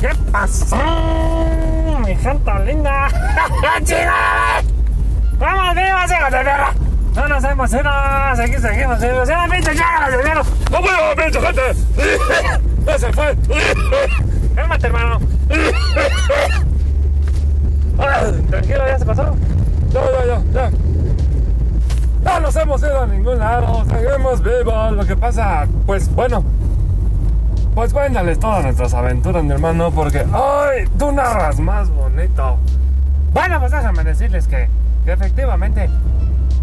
¿Qué 0.00 0.10
pasó? 0.30 0.76
Mi 2.04 2.14
gente 2.14 2.52
linda. 2.66 3.08
¡Chingada! 3.84 4.62
¡Vamos 5.38 5.74
vivos, 5.74 6.18
hijos 6.18 6.30
de 6.30 6.38
perra! 6.38 6.72
No 7.14 7.28
nos 7.28 7.44
hemos 7.44 7.72
ido. 7.72 7.90
Aquí 7.90 8.54
seguimos 8.60 9.00
vivos. 9.00 9.28
¡Ya, 9.28 9.46
pinche, 9.50 9.74
ya, 9.74 10.16
dinero! 10.16 10.42
¡No 10.70 10.80
puedo, 10.80 11.16
pinche 11.16 11.40
gente! 11.40 11.62
¡Ya 12.86 12.98
se 12.98 13.12
fue! 13.12 13.36
Cálmate, 14.54 14.86
hermano. 14.86 15.20
Ah, 17.98 18.30
Tranquilo, 18.50 18.86
ya 18.86 18.98
se 18.98 19.04
pasó. 19.04 19.36
Ya, 19.90 20.00
ya, 20.00 20.26
ya, 20.26 20.42
ya. 20.52 20.70
No 22.22 22.40
nos 22.40 22.56
hemos 22.56 22.80
ido 22.82 23.02
a 23.02 23.06
ningún 23.06 23.38
lado, 23.38 23.84
seguimos 23.88 24.42
vivos. 24.42 24.92
Lo 24.92 25.04
que 25.04 25.16
pasa, 25.16 25.66
pues 25.86 26.08
bueno. 26.14 26.44
Pues 27.78 27.92
cuéntales 27.92 28.40
todas 28.40 28.64
nuestras 28.64 28.92
aventuras, 28.92 29.44
mi 29.44 29.52
hermano, 29.52 29.92
porque 29.92 30.26
¡ay! 30.32 30.88
Tú 30.98 31.12
narras 31.12 31.60
más 31.60 31.88
bonito. 31.90 32.56
Bueno, 33.32 33.60
pues 33.60 33.70
déjame 33.70 34.02
decirles 34.02 34.48
que, 34.48 34.68
que 35.04 35.12
efectivamente 35.12 35.88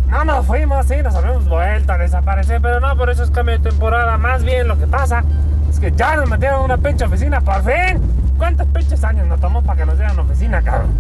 no 0.10 0.26
nos 0.26 0.46
fuimos, 0.46 0.86
sí, 0.88 0.96
nos 1.02 1.16
habíamos 1.16 1.48
vuelto 1.48 1.94
a 1.94 1.98
desaparecer, 2.00 2.60
pero 2.62 2.82
no, 2.82 2.98
por 2.98 3.10
eso 3.10 3.24
es 3.24 3.32
cambio 3.32 3.58
de 3.58 3.70
temporada. 3.70 4.18
Más 4.18 4.44
bien 4.44 4.68
lo 4.68 4.78
que 4.78 4.88
pasa 4.88 5.24
es 5.70 5.80
que 5.80 5.90
ya 5.94 6.18
nos 6.18 6.30
metieron 6.30 6.66
una 6.66 6.76
pinche 6.76 7.06
oficina, 7.06 7.40
por 7.40 7.64
fin. 7.64 8.02
¿Cuántos 8.38 8.68
pinches 8.68 9.02
años 9.06 9.26
nos 9.26 9.40
tomó 9.40 9.62
para 9.62 9.80
que 9.80 9.86
nos 9.86 9.98
dieran 9.98 10.20
oficina, 10.20 10.62
cabrón? 10.62 10.92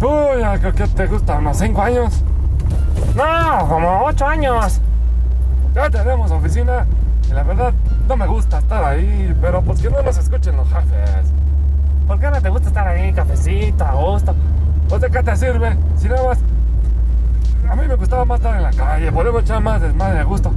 Uy, 0.00 0.72
que 0.72 0.88
te 0.88 1.06
gusta 1.08 1.34
unos 1.36 1.58
5 1.58 1.82
años. 1.82 2.24
No, 3.14 3.68
como 3.68 4.02
ocho 4.06 4.26
años. 4.26 4.80
Ya 5.74 5.90
tenemos 5.90 6.30
oficina 6.30 6.86
y 7.28 7.34
la 7.34 7.42
verdad 7.42 7.74
no 8.06 8.16
me 8.16 8.26
gusta 8.26 8.58
estar 8.58 8.84
ahí, 8.84 9.34
pero 9.40 9.62
pues 9.62 9.80
que 9.80 9.90
no 9.90 10.02
nos 10.02 10.16
escuchen 10.16 10.56
los 10.56 10.68
jefes. 10.68 11.30
¿Por 12.06 12.20
qué 12.20 12.30
no 12.30 12.40
te 12.40 12.48
gusta 12.48 12.68
estar 12.68 12.86
ahí, 12.86 13.12
cafecito, 13.12 13.84
a 13.84 13.92
gusto? 13.94 14.34
Pues 14.88 15.00
de 15.02 15.10
qué 15.10 15.22
te 15.22 15.36
sirve, 15.36 15.76
si 15.96 16.08
nada 16.08 16.28
más. 16.28 16.38
A 17.68 17.74
mí 17.74 17.82
me 17.88 17.96
gustaba 17.96 18.24
más 18.24 18.38
estar 18.38 18.54
en 18.56 18.62
la 18.62 18.70
calle, 18.70 19.10
podemos 19.10 19.42
echar 19.42 19.60
más 19.60 19.80
desmadre 19.80 20.22
gusto. 20.22 20.52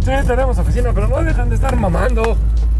Sí, 0.00 0.12
tenemos 0.26 0.56
oficina, 0.58 0.90
pero 0.94 1.08
no 1.08 1.22
dejan 1.22 1.50
de 1.50 1.56
estar 1.56 1.76
mamando, 1.76 2.22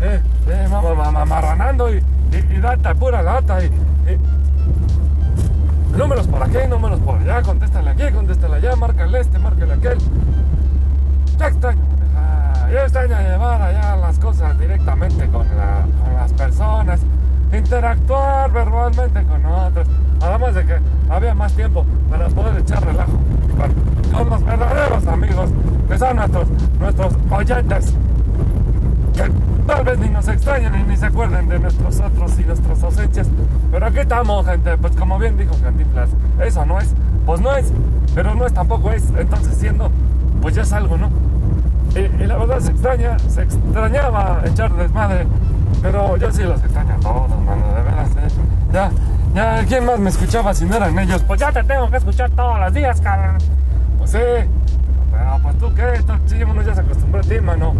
eh, 0.01 0.23
eh, 0.48 0.69
ma- 0.71 0.81
ma- 0.95 1.11
ma- 1.11 1.25
marranando 1.27 1.95
y, 1.95 1.98
y, 1.98 2.55
y 2.56 2.59
data 2.61 2.95
pura 2.95 3.21
lata 3.23 3.62
y, 3.62 3.67
y- 3.67 4.19
Números 5.97 6.27
por 6.28 6.43
aquí, 6.43 6.56
números 6.69 7.01
por 7.01 7.19
allá, 7.19 7.43
contéstale 7.43 7.91
aquí, 7.91 8.11
contéstale 8.15 8.56
allá, 8.56 8.77
márcale 8.77 9.21
este, 9.21 9.39
márcale 9.39 9.75
aquel. 9.75 9.98
Llevar 13.09 13.62
allá 13.62 13.97
las 13.97 14.19
cosas 14.19 14.59
directamente 14.59 15.27
con, 15.29 15.47
la- 15.56 15.87
con 16.05 16.15
las 16.15 16.33
personas, 16.34 17.01
interactuar 17.53 18.53
verbalmente 18.53 19.23
con 19.25 19.45
otros. 19.47 19.89
Además 20.20 20.55
de 20.55 20.67
que 20.67 20.75
había 21.09 21.34
más 21.34 21.53
tiempo 21.55 21.84
para 22.11 22.28
poder 22.28 22.59
echar 22.59 22.84
relajo 22.84 23.12
con, 23.56 24.12
con 24.19 24.28
los 24.31 24.45
verdaderos 24.45 25.06
amigos, 25.06 25.51
que 25.89 25.98
son 25.98 26.17
nuestros, 26.17 26.48
nuestros 26.78 27.15
oyentes, 27.31 27.95
que 29.15 29.31
tal 29.67 29.84
vez 29.84 29.98
ni 29.98 30.09
nos 30.11 30.28
extrañen 30.28 30.87
ni 30.87 30.97
se 30.97 31.06
acuerden 31.06 31.48
de 31.48 31.59
nuestros 31.59 32.01
otros 32.01 32.39
y 32.39 32.45
nuestras 32.45 32.83
ausencias. 32.83 33.28
Pero 33.73 33.87
aquí 33.87 33.98
estamos, 34.01 34.45
gente, 34.47 34.77
pues 34.77 34.95
como 34.95 35.19
bien 35.19 35.39
dijo 35.39 35.55
Cantinflas, 35.62 36.11
eso 36.45 36.67
no 36.67 36.78
es, 36.78 36.95
pues 37.25 37.41
no 37.41 37.56
es, 37.56 37.73
pero 38.15 38.34
no 38.34 38.45
es 38.47 38.53
tampoco 38.53 38.93
es, 38.93 39.05
entonces 39.17 39.55
siendo, 39.56 39.91
pues 40.43 40.55
ya 40.55 40.62
es 40.62 40.73
algo, 40.73 40.98
¿no? 40.98 41.09
Y, 41.95 42.25
la 42.25 42.37
verdad 42.37 42.61
se 42.61 42.71
extraña, 42.71 43.19
se 43.19 43.43
extrañaba 43.43 44.43
echar 44.45 44.73
desmadre, 44.75 45.27
pero 45.83 46.17
yo 46.17 46.31
sí 46.31 46.43
los 46.43 46.63
extraño 46.63 46.95
a 46.95 47.01
todos, 47.01 47.31
mano, 47.45 47.67
de 47.75 47.83
veras, 47.83 48.11
¿eh? 48.11 48.29
Ya, 48.73 48.91
ya, 49.35 49.65
¿quién 49.67 49.85
más 49.85 49.99
me 49.99 50.11
escuchaba 50.11 50.55
si 50.55 50.65
no 50.67 50.77
eran 50.77 50.97
ellos? 50.99 51.23
Pues 51.25 51.41
ya 51.41 51.50
te 51.50 51.65
tengo 51.65 51.91
que 51.91 51.97
escuchar 51.97 52.31
todos 52.31 52.61
los 52.61 52.73
días, 52.73 53.00
cabrón. 53.00 53.39
Pues 53.99 54.12
sí, 54.12 54.19
pero 55.11 55.39
pues 55.43 55.59
tú 55.59 55.75
qué, 55.75 56.03
tú, 56.06 56.12
sí, 56.27 56.43
uno 56.43 56.62
ya 56.62 56.75
se 56.75 56.81
acostumbró 56.81 57.21
a 57.21 57.25
ti, 57.25 57.41
mano. 57.41 57.75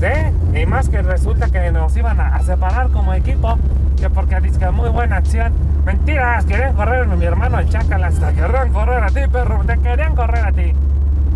Sí, 0.00 0.60
y 0.60 0.66
más 0.66 0.88
que 0.88 1.02
resulta 1.02 1.48
que 1.48 1.70
nos 1.70 1.96
iban 1.96 2.20
a, 2.20 2.34
a 2.34 2.42
separar 2.42 2.88
como 2.90 3.14
equipo, 3.14 3.56
que 3.96 4.10
porque 4.10 4.40
dice 4.40 4.58
que 4.58 4.70
muy 4.70 4.90
buena 4.90 5.18
acción. 5.18 5.52
Mentiras, 5.84 6.44
querían 6.46 6.74
correr 6.74 7.06
mi 7.06 7.24
hermano 7.24 7.60
el 7.60 7.68
Chacalas. 7.68 8.14
Te 8.14 8.32
querrán 8.32 8.72
correr 8.72 9.04
a 9.04 9.08
ti, 9.08 9.20
perro. 9.30 9.62
Te 9.64 9.78
querían 9.78 10.16
correr 10.16 10.44
a 10.44 10.52
ti. 10.52 10.72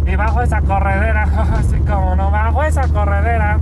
Y 0.08 0.16
bajo 0.16 0.40
esa 0.40 0.62
corredera, 0.62 1.24
así 1.58 1.76
como 1.80 2.16
no, 2.16 2.30
bajo 2.30 2.62
esa 2.62 2.88
corredera, 2.88 3.58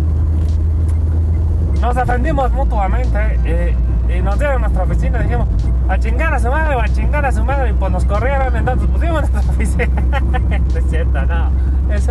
nos 1.80 1.94
defendimos 1.94 2.52
mutuamente 2.52 3.74
y, 4.08 4.12
y 4.12 4.22
nos 4.22 4.38
dieron 4.38 4.60
nuestra 4.60 4.84
oficina 4.84 5.18
dijimos, 5.18 5.48
a 5.88 5.98
chingar 5.98 6.34
a 6.34 6.38
su 6.38 6.48
madre 6.48 6.76
o 6.76 6.80
a 6.80 6.88
chingar 6.88 7.26
a 7.26 7.32
su 7.32 7.44
madre, 7.44 7.70
y 7.70 7.72
pues 7.72 7.92
nos 7.92 8.04
corrieron, 8.04 8.54
entonces 8.54 8.88
pusimos 8.88 9.30
nuestra 9.30 9.40
oficina. 9.40 10.20
no 10.20 10.78
es 10.78 10.84
cierto, 10.88 11.26
no, 11.26 11.50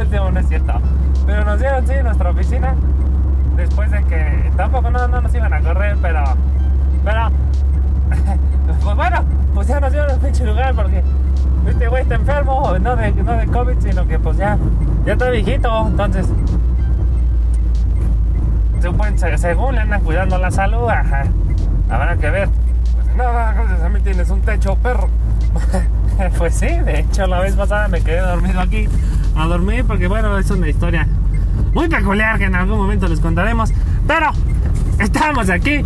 último 0.01 0.31
no 0.31 0.39
es 0.39 0.47
cierto. 0.47 0.73
Pero 1.25 1.45
nos 1.45 1.59
dieron, 1.59 1.87
sí, 1.87 1.93
nuestra 2.03 2.29
oficina, 2.29 2.75
después 3.55 3.91
de 3.91 4.03
que 4.03 4.51
tampoco 4.57 4.89
no, 4.91 5.07
no 5.07 5.21
nos 5.21 5.33
iban 5.33 5.53
a 5.53 5.61
correr, 5.61 5.97
pero, 6.01 6.23
pero, 7.03 7.29
pues 8.83 8.95
bueno, 8.95 9.23
pues 9.53 9.67
ya 9.67 9.79
nos 9.79 9.91
dieron 9.91 10.11
un 10.13 10.19
pinche 10.19 10.45
lugar 10.45 10.73
porque 10.75 11.03
este 11.67 11.87
güey 11.87 12.03
está 12.03 12.15
enfermo, 12.15 12.77
no 12.79 12.95
de, 12.95 13.11
no 13.11 13.33
de 13.33 13.47
COVID, 13.47 13.79
sino 13.79 14.07
que 14.07 14.19
pues 14.19 14.37
ya, 14.37 14.57
ya 15.05 15.13
está 15.13 15.29
viejito, 15.29 15.87
entonces, 15.87 16.27
según 19.37 19.75
le 19.75 19.81
andan 19.81 20.01
cuidando 20.01 20.37
la 20.37 20.51
salud, 20.51 20.87
ajá, 20.89 21.23
habrá 21.89 22.17
que 22.17 22.29
ver. 22.29 22.49
Pues 22.93 23.15
nada, 23.15 23.53
gracias 23.53 23.81
a 23.81 23.89
mí 23.89 23.99
tienes 24.01 24.29
un 24.29 24.41
techo, 24.41 24.75
perro. 24.75 25.09
pues 26.37 26.55
sí, 26.55 26.67
de 26.67 26.99
hecho 26.99 27.27
la 27.27 27.39
vez 27.39 27.55
pasada 27.55 27.87
me 27.87 28.01
quedé 28.01 28.19
dormido 28.19 28.59
aquí 28.59 28.87
a 29.35 29.45
dormir 29.45 29.85
porque 29.85 30.07
bueno, 30.07 30.37
es 30.37 30.49
una 30.51 30.67
historia 30.67 31.07
muy 31.73 31.87
peculiar 31.87 32.37
que 32.37 32.45
en 32.45 32.55
algún 32.55 32.77
momento 32.77 33.07
les 33.07 33.19
contaremos. 33.19 33.71
Pero 34.07 34.31
estamos 34.99 35.49
aquí 35.49 35.83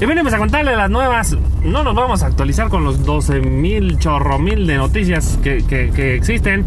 y 0.00 0.06
venimos 0.06 0.32
a 0.32 0.38
contarles 0.38 0.76
las 0.76 0.90
nuevas. 0.90 1.36
No 1.62 1.82
nos 1.84 1.94
vamos 1.94 2.22
a 2.22 2.26
actualizar 2.26 2.68
con 2.68 2.84
los 2.84 3.04
12 3.04 3.40
mil 3.40 3.98
chorro 3.98 4.38
mil 4.38 4.66
de 4.66 4.76
noticias 4.76 5.38
que, 5.42 5.64
que- 5.64 6.14
existen. 6.14 6.66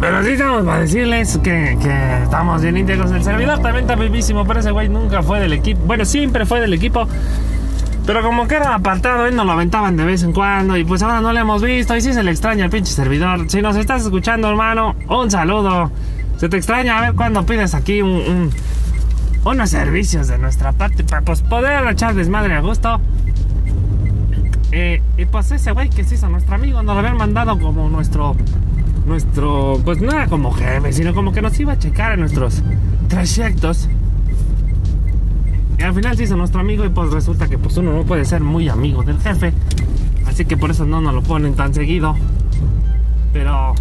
Pero 0.00 0.22
sí 0.24 0.30
estamos 0.30 0.64
para 0.64 0.80
decirles 0.80 1.38
que, 1.42 1.76
que 1.80 2.22
estamos 2.22 2.62
bien 2.62 2.76
íntegros. 2.78 3.10
El 3.12 3.22
servidor 3.22 3.58
también 3.60 3.84
está 3.84 3.96
vivísimo, 3.96 4.46
pero 4.46 4.60
ese 4.60 4.70
güey 4.70 4.88
nunca 4.88 5.22
fue 5.22 5.40
del 5.40 5.52
equipo. 5.52 5.80
Bueno, 5.84 6.04
siempre 6.06 6.46
fue 6.46 6.60
del 6.60 6.72
equipo. 6.72 7.06
Pero 8.06 8.22
como 8.22 8.48
que 8.48 8.54
era 8.56 8.74
apartado, 8.74 9.26
él 9.26 9.36
nos 9.36 9.44
lo 9.44 9.52
aventaban 9.52 9.96
de 9.98 10.04
vez 10.04 10.22
en 10.22 10.32
cuando 10.32 10.76
y 10.76 10.84
pues 10.84 11.02
ahora 11.02 11.20
no 11.20 11.32
lo 11.34 11.38
hemos 11.38 11.62
visto 11.62 11.94
y 11.94 12.00
sí 12.00 12.14
se 12.14 12.22
le 12.22 12.30
extraña 12.30 12.64
el 12.64 12.70
pinche 12.70 12.90
servidor. 12.92 13.44
Si 13.50 13.60
nos 13.60 13.76
estás 13.76 14.02
escuchando, 14.02 14.48
hermano, 14.48 14.96
un 15.08 15.30
saludo. 15.30 15.90
Se 16.38 16.48
te 16.48 16.56
extraña 16.56 16.96
a 16.98 17.00
ver 17.02 17.14
cuando 17.14 17.44
pides 17.44 17.74
aquí 17.74 18.00
un- 18.00 18.50
unos 19.44 19.70
servicios 19.70 20.28
de 20.28 20.38
nuestra 20.38 20.72
parte 20.72 21.04
para 21.04 21.22
pues 21.22 21.42
poder 21.42 21.86
echar 21.88 22.14
desmadre 22.14 22.54
a 22.54 22.60
gusto. 22.60 23.00
Eh, 24.72 25.02
y 25.16 25.24
pues 25.24 25.50
ese 25.50 25.72
güey 25.72 25.90
que 25.90 26.04
se 26.04 26.14
hizo 26.14 26.28
nuestro 26.28 26.54
amigo 26.54 26.82
nos 26.82 26.94
lo 26.94 27.00
habían 27.00 27.16
mandado 27.16 27.58
como 27.58 27.88
nuestro 27.88 28.36
nuestro 29.06 29.80
pues 29.84 30.00
no 30.00 30.12
era 30.12 30.28
como 30.28 30.52
jefe, 30.52 30.92
sino 30.92 31.12
como 31.12 31.32
que 31.32 31.42
nos 31.42 31.58
iba 31.58 31.72
a 31.72 31.78
checar 31.78 32.12
en 32.12 32.20
nuestros 32.20 32.62
trayectos. 33.08 33.88
Y 35.78 35.82
al 35.82 35.94
final 35.94 36.16
se 36.16 36.24
hizo 36.24 36.36
nuestro 36.36 36.60
amigo 36.60 36.84
y 36.84 36.90
pues 36.90 37.10
resulta 37.10 37.48
que 37.48 37.56
pues 37.56 37.76
uno 37.78 37.92
no 37.92 38.04
puede 38.04 38.24
ser 38.24 38.42
muy 38.42 38.68
amigo 38.68 39.02
del 39.02 39.18
jefe. 39.18 39.52
Así 40.26 40.44
que 40.44 40.56
por 40.56 40.70
eso 40.70 40.84
no 40.84 41.00
nos 41.00 41.14
lo 41.14 41.22
ponen 41.22 41.54
tan 41.54 41.72
seguido. 41.74 42.14
Pero... 43.32 43.74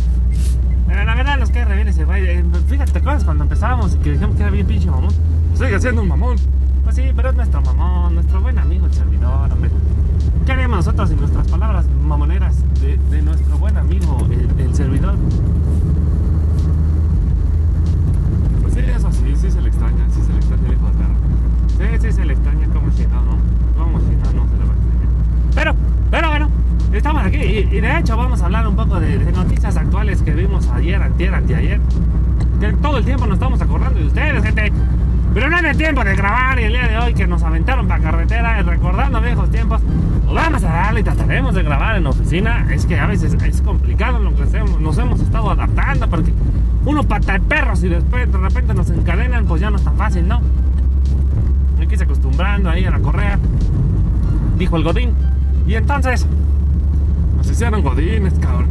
la 0.87 1.15
verdad 1.15 1.37
nos 1.37 1.51
cae 1.51 1.65
re 1.65 1.75
bien 1.75 1.89
ese 1.89 2.05
güey. 2.05 2.25
Eh, 2.25 2.43
Fíjate, 2.67 2.93
¿te 2.93 2.99
acuerdas 2.99 3.25
cuando 3.25 3.43
empezábamos 3.43 3.95
y 3.95 3.97
que 3.97 4.11
dijimos 4.13 4.35
que 4.37 4.43
era 4.43 4.51
bien 4.51 4.65
pinche 4.65 4.89
mamón? 4.89 5.13
Sigue 5.59 5.77
siendo 5.81 6.03
un 6.03 6.07
mamón. 6.07 6.37
Pues 6.85 6.95
sí, 6.95 7.03
pero 7.13 7.31
es 7.31 7.35
nuestro 7.35 7.61
mamón, 7.61 8.15
nuestro 8.15 8.39
buen 8.39 8.57
amigo 8.57 8.85
el 8.85 8.93
servidor, 8.93 9.51
hombre. 9.51 9.69
¿Qué 10.45 10.53
haríamos 10.53 10.77
nosotros 10.77 11.09
sin 11.09 11.19
nuestras 11.19 11.45
palabras 11.49 11.85
mamoneras 12.07 12.63
de, 12.79 12.97
de 12.97 13.21
nuestro 13.21 13.57
buen 13.57 13.75
amigo 13.75 14.25
el, 14.31 14.65
el 14.65 14.73
servidor? 14.73 15.15
Pues 18.61 18.73
sí, 18.73 18.79
eso 18.79 19.11
sí, 19.11 19.35
sí 19.35 19.51
se 19.51 19.61
le 19.61 19.67
extraña, 19.67 20.07
sí 20.09 20.21
se 20.21 20.31
le 20.31 20.37
extraña 20.39 20.65
el 20.65 20.73
hijo 20.75 20.85
de 20.85 20.93
perro. 20.93 21.15
Sí, 21.77 22.07
sí, 22.07 22.11
se 22.13 22.25
le 22.25 22.33
extraña 22.33 22.67
como 22.69 22.91
si 22.91 23.05
no, 23.07 23.21
no. 23.21 23.37
Como 23.77 23.99
si 23.99 24.15
no, 24.15 24.31
no 24.31 24.47
se 24.47 24.57
le 24.57 24.63
va 24.63 24.71
a 24.71 24.77
extrañar. 24.77 25.09
Pero, 25.55 25.75
pero 26.09 26.29
bueno, 26.29 26.49
estamos 26.93 27.25
aquí 27.25 27.37
y, 27.37 27.57
y 27.75 27.81
de 27.81 27.99
hecho 27.99 28.15
vamos 28.15 28.41
a 28.41 28.45
hablar 28.45 28.65
un 28.65 28.77
poco 28.77 28.97
de, 29.01 29.17
de 29.17 29.31
noticias 29.33 29.75
actuales 29.75 30.21
que 30.21 30.31
vimos 30.31 30.69
ayer, 30.69 31.01
antier, 31.01 31.35
anteayer. 31.35 31.81
Que 32.61 32.71
todo 32.73 32.97
el 32.97 33.03
tiempo 33.03 33.25
nos 33.25 33.35
estamos 33.35 33.61
acordando 33.61 33.99
de 33.99 34.05
ustedes, 34.05 34.41
gente. 34.41 34.71
Pero 35.39 35.51
no 35.51 35.55
había 35.55 35.73
tiempo 35.73 36.03
de 36.03 36.17
grabar 36.17 36.59
y 36.59 36.63
el 36.63 36.73
día 36.73 36.85
de 36.85 36.97
hoy 36.97 37.13
que 37.13 37.25
nos 37.25 37.41
aventaron 37.43 37.87
para 37.87 38.03
carretera 38.03 38.59
y 38.59 38.63
recordando 38.63 39.21
viejos 39.21 39.49
tiempos, 39.49 39.79
pues 40.25 40.35
vamos 40.35 40.61
a 40.65 40.67
darle 40.67 40.99
y 40.99 41.03
trataremos 41.03 41.55
de 41.55 41.63
grabar 41.63 41.95
en 41.95 42.07
oficina. 42.07 42.67
Es 42.73 42.85
que 42.85 42.99
a 42.99 43.07
veces 43.07 43.37
es 43.41 43.61
complicado 43.61 44.19
lo 44.19 44.35
que 44.35 44.43
hacemos, 44.43 44.81
nos 44.81 44.97
hemos 44.97 45.21
estado 45.21 45.49
adaptando 45.49 46.09
porque 46.09 46.33
uno 46.83 47.03
pata 47.05 47.31
de 47.31 47.39
perros 47.39 47.81
y 47.85 47.87
después 47.87 48.29
de 48.29 48.37
repente 48.37 48.73
nos 48.73 48.89
encadenan, 48.89 49.45
pues 49.45 49.61
ya 49.61 49.69
no 49.69 49.77
es 49.77 49.83
tan 49.85 49.95
fácil, 49.95 50.27
¿no? 50.27 50.41
Y 51.81 51.87
que 51.87 51.93
irse 51.93 52.03
acostumbrando 52.03 52.69
ahí 52.69 52.83
a 52.83 52.91
la 52.91 52.99
correa, 52.99 53.39
dijo 54.57 54.75
el 54.75 54.83
Godín. 54.83 55.13
Y 55.65 55.75
entonces, 55.75 56.27
Nos 57.37 57.49
hicieron 57.49 57.81
godines, 57.81 58.33
cabrón. 58.39 58.67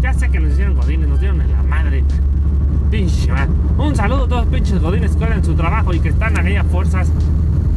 ya 0.00 0.14
sé 0.14 0.30
que 0.30 0.38
nos 0.38 0.52
hicieron 0.52 0.76
Godines, 0.76 1.08
nos 1.08 1.18
dieron 1.18 1.40
en 1.40 1.50
la 1.50 1.64
madre. 1.64 2.04
Un 2.92 3.96
saludo 3.96 4.24
a 4.24 4.28
todos 4.28 4.44
los 4.44 4.52
pinches 4.52 4.78
Godines 4.78 5.16
que 5.16 5.24
en 5.24 5.42
su 5.42 5.54
trabajo 5.54 5.94
y 5.94 6.00
que 6.00 6.10
están 6.10 6.36
ahí 6.36 6.56
a 6.56 6.64
fuerzas. 6.64 7.10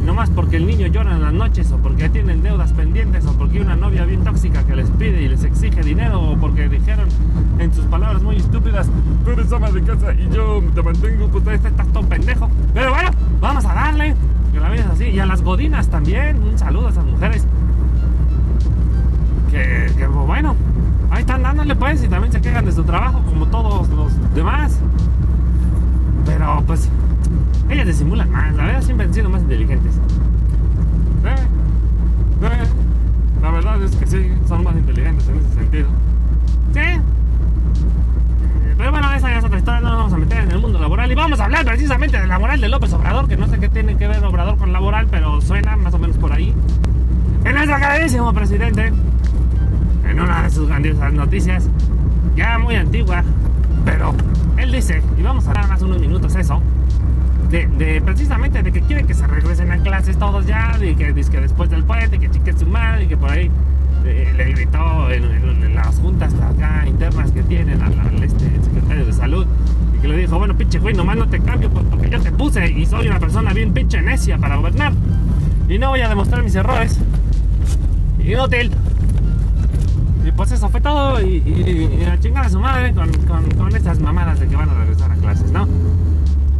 Nomás 0.04 0.28
porque 0.28 0.58
el 0.58 0.66
niño 0.66 0.88
llora 0.88 1.12
en 1.12 1.22
las 1.22 1.32
noches, 1.32 1.72
o 1.72 1.78
porque 1.78 2.10
tienen 2.10 2.42
deudas 2.42 2.74
pendientes, 2.74 3.24
o 3.24 3.32
porque 3.32 3.56
hay 3.56 3.64
una 3.64 3.76
novia 3.76 4.04
bien 4.04 4.24
tóxica 4.24 4.62
que 4.64 4.76
les 4.76 4.90
pide 4.90 5.22
y 5.22 5.28
les 5.28 5.42
exige 5.42 5.80
dinero, 5.80 6.20
o 6.20 6.36
porque 6.36 6.68
dijeron 6.68 7.08
en 7.58 7.72
sus 7.72 7.86
palabras 7.86 8.22
muy 8.22 8.36
estúpidas, 8.36 8.90
Tú 9.24 9.30
eres 9.30 9.50
ama 9.50 9.70
de 9.70 9.82
casa 9.82 10.12
y 10.12 10.28
yo 10.28 10.62
te 10.74 10.82
mantengo, 10.82 11.28
puta. 11.28 11.54
este 11.54 11.68
estás 11.68 11.86
todo 11.88 12.06
pendejo. 12.06 12.50
Pero 12.74 12.90
bueno, 12.90 13.08
vamos 13.40 13.64
a 13.64 13.72
darle. 13.72 14.14
Que 14.52 14.60
la 14.60 14.68
vida 14.68 14.82
es 14.82 14.90
así. 14.90 15.04
Y 15.06 15.18
a 15.18 15.24
las 15.24 15.40
godinas 15.40 15.88
también. 15.88 16.42
Un 16.42 16.58
saludo 16.58 16.88
a 16.88 16.90
esas 16.90 17.06
mujeres. 17.06 17.46
Que, 19.50 20.06
bueno, 20.06 20.54
ahí 21.10 21.20
están 21.20 21.42
dándole 21.42 21.74
pues 21.76 22.02
y 22.02 22.08
también 22.08 22.32
se 22.32 22.40
quejan 22.40 22.64
de 22.64 22.72
su 22.72 22.84
trabajo 22.84 23.22
como 23.24 23.46
todos 23.46 23.88
los 23.88 24.34
demás. 24.34 24.78
Pero 26.24 26.62
pues, 26.66 26.88
ellas 27.68 27.86
disimulan 27.86 28.30
más. 28.30 28.54
La 28.54 28.64
verdad 28.64 28.82
siempre 28.82 29.06
han 29.06 29.14
sido 29.14 29.28
más 29.28 29.42
inteligentes. 29.42 29.94
Eh, 31.24 31.34
eh, 32.42 32.66
La 33.42 33.50
verdad 33.50 33.82
es 33.82 33.94
que 33.96 34.06
sí, 34.06 34.32
son 34.46 34.64
más 34.64 34.76
inteligentes 34.76 35.28
en 35.28 35.36
ese 35.38 35.54
sentido. 35.54 35.88
Sí. 36.74 37.00
Pero 38.76 38.90
bueno, 38.90 39.10
esa 39.12 39.30
ya 39.30 39.38
es 39.38 39.44
otra 39.44 39.58
historia, 39.58 39.80
no 39.80 39.88
nos 39.88 39.98
vamos 39.98 40.12
a 40.12 40.18
meter 40.18 40.42
en 40.42 40.50
el 40.50 40.58
mundo 40.58 40.78
laboral 40.78 41.10
y 41.10 41.14
vamos 41.14 41.40
a 41.40 41.44
hablar 41.44 41.64
precisamente 41.64 42.20
de 42.20 42.26
la 42.26 42.38
moral 42.38 42.60
de 42.60 42.68
López 42.68 42.92
Obrador, 42.92 43.26
que 43.26 43.36
no 43.36 43.46
sé 43.46 43.58
qué 43.58 43.70
tiene 43.70 43.96
que 43.96 44.06
ver 44.06 44.22
Obrador 44.22 44.58
con 44.58 44.72
laboral, 44.72 45.06
pero 45.10 45.40
suena 45.40 45.76
más 45.76 45.94
o 45.94 45.98
menos 45.98 46.18
por 46.18 46.32
ahí. 46.32 46.54
En 47.44 47.54
nuestro 47.54 47.76
queridísimo 47.78 48.32
presidente, 48.34 48.92
en 50.16 50.22
una 50.22 50.42
de 50.44 50.50
sus 50.50 50.66
grandiosas 50.66 51.12
noticias, 51.12 51.68
ya 52.36 52.58
muy 52.58 52.74
antigua, 52.74 53.22
pero 53.84 54.14
él 54.56 54.72
dice, 54.72 55.02
y 55.18 55.22
vamos 55.22 55.46
a 55.46 55.52
dar 55.52 55.68
más 55.68 55.82
unos 55.82 56.00
minutos 56.00 56.34
eso, 56.36 56.62
de, 57.50 58.00
precisamente 58.02 58.62
de 58.62 58.72
que 58.72 58.80
quiere 58.80 59.04
que 59.04 59.12
se 59.12 59.26
regresen 59.26 59.70
a 59.70 59.78
clases 59.78 60.18
todos 60.18 60.46
ya, 60.46 60.74
y 60.82 60.94
que, 60.94 61.12
dice 61.12 61.30
que 61.30 61.40
después 61.40 61.68
del 61.68 61.84
puente, 61.84 62.18
que 62.18 62.30
chique 62.30 62.54
su 62.54 62.66
madre, 62.66 63.04
y 63.04 63.08
que 63.08 63.16
por 63.18 63.30
ahí 63.30 63.50
eh, 64.06 64.32
le 64.34 64.44
gritó 64.52 65.10
en, 65.10 65.74
las 65.74 65.98
juntas 65.98 66.32
internas 66.86 67.30
que 67.32 67.42
tienen 67.42 67.82
al, 67.82 68.00
al 68.00 68.22
este 68.22 68.46
secretario 68.62 69.04
de 69.04 69.12
salud, 69.12 69.46
y 69.94 70.00
que 70.00 70.08
le 70.08 70.16
dijo, 70.16 70.38
bueno, 70.38 70.56
pinche 70.56 70.78
güey, 70.78 70.94
nomás 70.94 71.18
no 71.18 71.28
te 71.28 71.40
cambio 71.40 71.68
pues, 71.68 71.84
porque 71.90 72.08
yo 72.08 72.20
te 72.22 72.32
puse 72.32 72.66
y 72.70 72.86
soy 72.86 73.08
una 73.08 73.20
persona 73.20 73.52
bien 73.52 73.74
pinche 73.74 74.00
necia 74.00 74.38
para 74.38 74.56
gobernar, 74.56 74.94
y 75.68 75.76
no 75.76 75.90
voy 75.90 76.00
a 76.00 76.08
demostrar 76.08 76.42
mis 76.42 76.54
errores. 76.54 76.98
Inútil. 78.18 78.72
Y 80.26 80.32
pues 80.32 80.50
eso 80.50 80.68
fue 80.68 80.80
todo, 80.80 81.20
y, 81.22 81.36
y- 81.46 81.98
y 82.00 82.04
a 82.04 82.18
chingar 82.18 82.46
a 82.46 82.48
su 82.48 82.58
madre 82.58 82.92
con, 82.92 83.08
con, 83.28 83.48
con 83.52 83.76
estas 83.76 84.00
mamadas 84.00 84.40
de 84.40 84.48
que 84.48 84.56
van 84.56 84.68
a 84.68 84.74
regresar 84.74 85.12
a 85.12 85.14
clases, 85.14 85.52
¿no? 85.52 85.66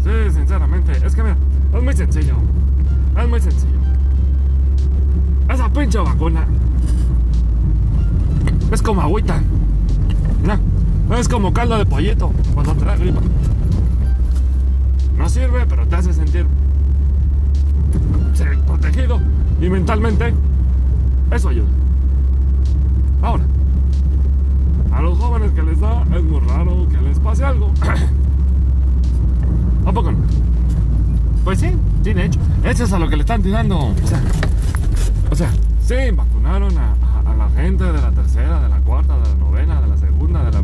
Sí, 0.04 0.10
sinceramente, 0.32 0.92
es 1.04 1.14
que 1.16 1.22
mira, 1.22 1.36
es 1.74 1.82
muy 1.82 1.92
sencillo. 1.94 2.34
Es 3.20 3.28
muy 3.28 3.40
sencillo. 3.40 3.72
Esa 5.48 5.68
pinche 5.72 5.98
vacuna 5.98 6.46
es 8.70 8.82
como 8.82 9.00
agüita. 9.00 9.42
No, 11.08 11.16
es 11.16 11.28
como 11.28 11.52
caldo 11.52 11.76
de 11.78 11.86
pollito 11.86 12.32
cuando 12.54 12.72
te 12.74 12.84
da 12.84 12.96
gripa. 12.96 13.20
No 15.18 15.28
sirve, 15.28 15.66
pero 15.68 15.86
te 15.88 15.96
hace 15.96 16.12
sentir 16.12 16.46
protegido 18.66 19.18
y 19.60 19.68
mentalmente 19.70 20.32
eso 21.32 21.48
ayuda. 21.48 21.66
Ahora, 23.22 23.44
a 24.96 25.02
los 25.02 25.19
jóvenes 25.19 25.52
que 25.52 25.62
les 25.62 25.78
da 25.78 26.02
es 26.14 26.22
muy 26.22 26.40
raro 26.40 26.87
que 26.88 26.96
les 27.02 27.19
pase 27.19 27.44
algo. 27.44 27.70
¿A 29.87 29.93
poco 29.93 30.10
no? 30.10 30.19
Pues 31.44 31.60
sí, 31.60 31.69
sí, 32.02 32.14
de 32.14 32.25
hecho. 32.25 32.40
Eso 32.64 32.84
es 32.84 32.93
a 32.94 32.98
lo 32.98 33.08
que 33.08 33.16
le 33.16 33.22
están 33.22 33.43
tirando. 33.43 33.93
O 35.31 35.37
sea, 35.37 35.52
sí, 35.81 35.94
vacunaron 36.14 36.72
a, 36.78 36.96
la 37.37 37.50
gente 37.50 37.84
de 37.84 37.93
la 37.93 38.10
tercera, 38.10 38.60
de 38.60 38.70
la 38.70 38.81
cuarta, 38.81 39.19
de 39.19 39.28
la 39.28 39.34
novena, 39.34 39.82
de 39.82 39.87
la 39.87 39.98
segunda, 39.98 40.43
de 40.44 40.52
la. 40.52 40.62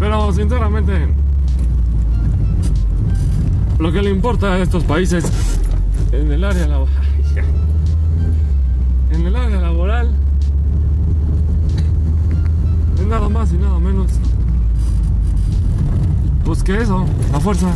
Pero 0.00 0.32
sinceramente, 0.32 1.08
lo 3.78 3.92
que 3.92 4.00
le 4.00 4.10
importa 4.10 4.54
a 4.54 4.58
estos 4.60 4.82
países 4.84 5.30
en 6.10 6.32
el 6.32 6.42
área 6.42 6.66
laboral. 6.66 6.94
En 9.12 9.24
el 9.24 9.36
área 9.36 9.60
laboral 9.60 10.10
nada 13.06 13.28
más 13.28 13.52
y 13.52 13.56
nada 13.56 13.78
menos. 13.78 14.10
Pues 16.44 16.62
que 16.62 16.76
eso, 16.80 17.04
la 17.32 17.40
fuerza, 17.40 17.68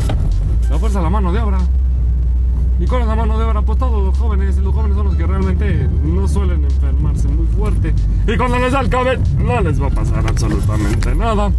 la 0.71 0.79
fuerza 0.79 1.01
la 1.01 1.11
mano 1.11 1.33
de 1.33 1.41
obra. 1.41 1.59
¿Y 2.79 2.87
cuál 2.87 3.03
es 3.03 3.09
la 3.09 3.17
mano 3.17 3.39
de 3.39 3.45
obra? 3.45 3.63
Pues 3.63 3.79
todos 3.79 4.03
los 4.03 4.17
jóvenes, 4.17 4.57
y 4.57 4.63
los 4.63 4.75
jóvenes 4.75 4.97
son 4.97 5.07
los 5.07 5.17
que 5.17 5.27
realmente 5.27 5.89
no 6.05 6.27
suelen 6.27 6.65
enfermarse 6.65 7.29
muy 7.29 7.47
fuerte. 7.47 7.95
Y 8.27 8.37
cuando 8.37 8.59
les 8.59 8.73
da 8.73 8.81
el 8.81 8.91
COVID, 8.91 9.19
no 9.45 9.61
les 9.61 9.83
va 9.83 9.89
a 9.89 9.91
pasar 9.91 10.27
absolutamente 10.27 11.15
nada. 11.15 11.53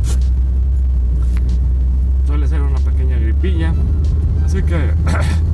Suele 2.25 2.47
ser 2.47 2.61
una 2.61 2.79
pequeña 2.79 3.17
gripilla. 3.17 3.73
Así 4.45 4.63
que. 4.63 4.75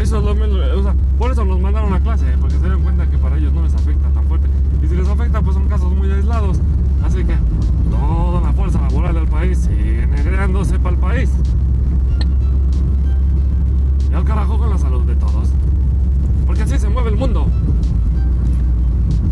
Eso 0.00 0.18
es 0.18 0.24
lo 0.24 0.34
menos. 0.34 0.94
Por 1.18 1.32
eso 1.32 1.44
nos 1.44 1.58
mandaron 1.58 1.92
a 1.94 2.00
clase, 2.00 2.26
porque 2.38 2.56
se 2.56 2.60
dieron 2.60 2.82
cuenta 2.82 3.08
que 3.08 3.16
para 3.16 3.38
ellos 3.38 3.52
no 3.52 3.62
les 3.62 3.74
afecta 3.74 4.08
tan 4.10 4.24
fuerte. 4.24 4.46
Y 4.82 4.88
si 4.88 4.94
les 4.94 5.08
afecta, 5.08 5.40
pues 5.40 5.54
son 5.54 5.68
casos 5.68 5.90
muy 5.92 6.10
aislados. 6.12 6.60
Toda 7.24 8.42
la 8.42 8.52
fuerza 8.52 8.78
laboral 8.80 9.14
del 9.14 9.26
país 9.26 9.58
sigue 9.58 10.06
negreándose 10.06 10.78
para 10.78 10.94
el 10.94 11.00
país. 11.00 11.30
Y 14.10 14.14
al 14.14 14.24
carajo 14.24 14.58
con 14.58 14.68
la 14.68 14.76
salud 14.76 15.02
de 15.04 15.14
todos. 15.16 15.48
Porque 16.46 16.62
así 16.62 16.78
se 16.78 16.90
mueve 16.90 17.10
el 17.10 17.16
mundo. 17.16 17.46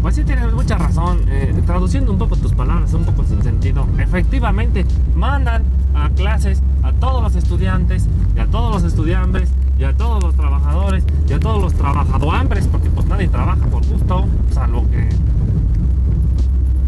Pues 0.00 0.14
sí, 0.14 0.24
tienes 0.24 0.52
mucha 0.54 0.78
razón. 0.78 1.20
Eh, 1.28 1.54
traduciendo 1.66 2.10
un 2.12 2.18
poco 2.18 2.36
tus 2.36 2.54
palabras, 2.54 2.94
un 2.94 3.04
poco 3.04 3.22
sin 3.24 3.42
sentido. 3.42 3.86
Efectivamente, 3.98 4.86
mandan 5.14 5.62
a 5.94 6.08
clases 6.10 6.62
a 6.82 6.92
todos 6.92 7.22
los 7.22 7.36
estudiantes, 7.36 8.08
y 8.34 8.38
a 8.38 8.46
todos 8.46 8.74
los 8.74 8.84
estudiantes, 8.84 9.52
y 9.78 9.84
a 9.84 9.94
todos 9.94 10.22
los 10.22 10.34
trabajadores, 10.34 11.04
y 11.28 11.32
a 11.32 11.40
todos 11.40 11.62
los 11.62 11.74
trabajadoambres, 11.74 12.66
porque 12.66 12.88
pues 12.90 13.06
nadie 13.06 13.28
trabaja 13.28 13.66
por 13.66 13.86
gusto, 13.86 14.26
salvo 14.50 14.88
que 14.90 15.08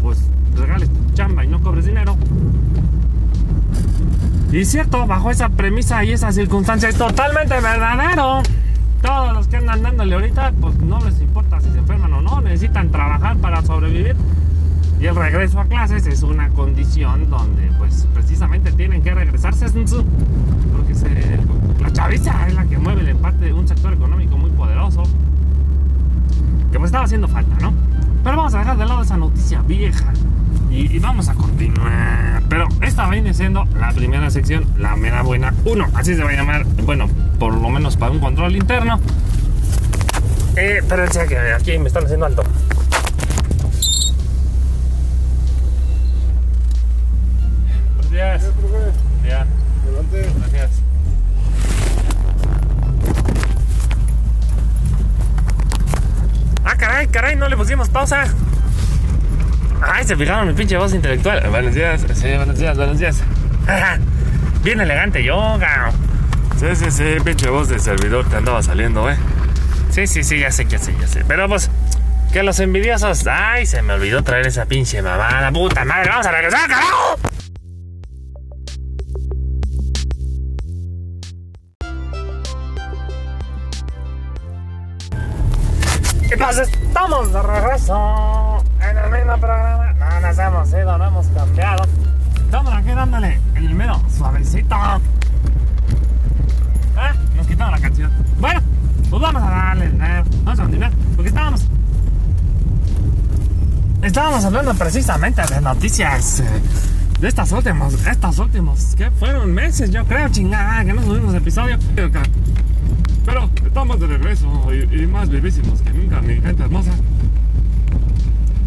pues 0.01 0.27
regales 0.55 0.89
tu 0.89 1.13
chamba 1.13 1.43
y 1.43 1.47
no 1.47 1.61
cobres 1.61 1.85
dinero. 1.85 2.15
Y 4.57 4.65
cierto, 4.65 5.05
bajo 5.05 5.29
esa 5.29 5.49
premisa 5.49 6.03
y 6.03 6.13
esa 6.13 6.31
circunstancia 6.31 6.89
es 6.89 6.97
totalmente 6.97 7.53
verdadero. 7.61 8.41
Todos 9.03 9.33
los 9.35 9.47
que 9.47 9.57
andan 9.57 9.83
dándole 9.83 10.15
ahorita, 10.15 10.51
pues 10.59 10.75
no 10.79 10.99
les 11.05 11.21
importa 11.21 11.59
si 11.61 11.69
se 11.69 11.77
enferman 11.77 12.11
o 12.13 12.21
no, 12.23 12.41
necesitan 12.41 12.89
trabajar 12.89 13.37
para 13.37 13.61
sobrevivir. 13.61 14.15
Y 14.99 15.05
el 15.05 15.15
regreso 15.15 15.59
a 15.59 15.65
clases 15.65 16.07
es 16.07 16.23
una 16.23 16.49
condición 16.49 17.29
donde, 17.29 17.69
pues, 17.77 18.07
precisamente 18.15 18.71
tienen 18.71 19.03
que 19.03 19.13
regresarse, 19.13 19.67
porque 19.67 20.95
se- 20.95 21.39
la 21.79 21.93
chaviza 21.93 22.47
es 22.47 22.55
la 22.55 22.65
que 22.65 22.79
mueve 22.79 23.13
parte 23.13 23.45
de 23.45 23.53
un 23.53 23.67
sector 23.67 23.93
económico 23.93 24.39
muy 24.39 24.49
poderoso, 24.49 25.03
que 26.71 26.79
pues 26.79 26.87
estaba 26.89 27.05
haciendo 27.05 27.27
falta, 27.27 27.55
¿no? 27.61 27.73
Pero 28.23 28.37
vamos 28.37 28.55
a 28.55 28.57
dejar 28.57 28.75
de 28.75 28.85
lado 28.87 29.03
esa 29.03 29.17
noticia 29.17 29.61
vieja 29.61 30.11
y, 30.69 30.95
y 30.95 30.99
vamos 30.99 31.29
a 31.29 31.33
continuar. 31.33 32.43
Pero 32.49 32.67
esta 32.81 33.09
viene 33.09 33.33
siendo 33.33 33.65
la 33.75 33.91
primera 33.91 34.29
sección, 34.29 34.65
la 34.77 34.95
mera 34.95 35.21
buena 35.21 35.53
1, 35.65 35.87
así 35.95 36.15
se 36.15 36.23
va 36.23 36.29
a 36.29 36.33
llamar, 36.33 36.65
bueno, 36.83 37.07
por 37.39 37.53
lo 37.53 37.69
menos 37.69 37.97
para 37.97 38.11
un 38.11 38.19
control 38.19 38.55
interno. 38.55 38.99
Eh, 40.55 40.77
espérense 40.79 41.27
que 41.27 41.37
aquí 41.37 41.77
me 41.77 41.87
están 41.87 42.05
haciendo 42.05 42.25
alto. 42.25 42.43
Buenos 47.95 48.11
días. 48.11 48.43
Buenos 48.61 50.11
días. 50.11 50.27
Gracias. 50.39 50.81
Ah, 56.63 56.75
caray, 56.75 57.07
caray, 57.07 57.35
no 57.35 57.47
le 57.47 57.55
pusimos 57.55 57.89
pausa. 57.89 58.25
Se 60.07 60.15
fijaron 60.15 60.47
mi 60.47 60.53
pinche 60.53 60.77
voz 60.77 60.93
intelectual. 60.93 61.49
Buenos 61.49 61.75
días, 61.75 61.99
sí, 62.13 62.33
buenos 62.33 62.57
días, 62.57 62.77
buenos 62.77 62.97
días. 62.97 63.21
Bien 64.63 64.79
elegante 64.79 65.21
yoga. 65.21 65.91
Sí, 66.57 66.67
sí, 66.77 66.91
sí, 66.91 67.03
pinche 67.25 67.49
voz 67.49 67.67
de 67.67 67.77
servidor 67.77 68.23
te 68.29 68.37
andaba 68.37 68.63
saliendo, 68.63 69.09
¿eh? 69.09 69.17
Sí, 69.89 70.07
sí, 70.07 70.23
sí, 70.23 70.39
ya 70.39 70.49
sé, 70.49 70.63
ya 70.63 70.79
sé, 70.79 70.95
ya 70.97 71.07
sé. 71.07 71.25
Pero 71.27 71.49
pues, 71.49 71.69
que 72.31 72.41
los 72.41 72.57
envidiosos. 72.61 73.27
Ay, 73.27 73.65
se 73.65 73.81
me 73.81 73.95
olvidó 73.95 74.23
traer 74.23 74.47
esa 74.47 74.65
pinche 74.65 75.01
mamada. 75.01 75.51
Puta 75.51 75.83
madre, 75.83 76.09
vamos 76.09 76.25
a 76.25 76.31
regresar, 76.31 76.69
carajo. 76.69 77.19
pues 86.37 86.57
estamos 86.59 87.33
de 87.33 87.41
regreso 87.41 88.63
en 88.79 88.97
el 88.97 89.11
mismo 89.11 89.37
programa. 89.37 89.96
No 90.19 90.27
nos 90.27 90.39
hemos 90.39 90.69
ido, 90.69 90.97
no 90.97 91.05
hemos 91.05 91.27
cambiado. 91.27 91.83
Estamos 92.43 92.73
aquí 92.73 92.89
dándole 92.89 93.39
el 93.53 93.75
mero 93.75 94.01
suavecito. 94.17 94.73
Ah, 94.73 94.99
nos 97.35 97.45
quitaron 97.45 97.71
la 97.71 97.79
canción. 97.79 98.11
Bueno, 98.39 98.59
pues 99.11 99.21
vamos 99.21 99.43
a 99.43 99.49
darle, 99.49 99.85
eh, 99.85 100.23
vamos 100.43 100.59
a 100.59 100.63
continuar, 100.63 100.91
porque 101.15 101.29
estábamos. 101.29 101.67
Estábamos 104.01 104.43
hablando 104.43 104.73
precisamente 104.73 105.43
de 105.53 105.61
noticias. 105.61 106.39
eh, 106.39 106.45
de 107.19 107.27
estas 107.27 107.51
últimas, 107.51 107.93
estas 107.93 108.39
últimas, 108.39 108.95
que 108.95 109.11
fueron 109.11 109.53
meses, 109.53 109.91
yo 109.91 110.03
creo, 110.05 110.29
chingada, 110.29 110.83
que 110.83 110.93
no 110.93 111.03
subimos 111.03 111.35
episodio. 111.35 111.77
Pero 111.95 113.49
estamos 113.63 113.99
de 113.99 114.07
regreso 114.07 114.47
y, 114.73 115.03
y 115.03 115.05
más 115.05 115.29
vivísimos 115.29 115.79
que 115.81 115.91
nunca, 115.91 116.21
mi 116.21 116.41
gente 116.41 116.63
hermosa. 116.63 116.91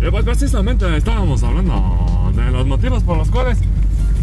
Y 0.00 0.10
pues 0.10 0.24
precisamente 0.24 0.96
estábamos 0.96 1.42
hablando 1.42 2.32
de 2.34 2.50
los 2.50 2.66
motivos 2.66 3.02
por 3.02 3.18
los 3.18 3.30
cuales 3.30 3.58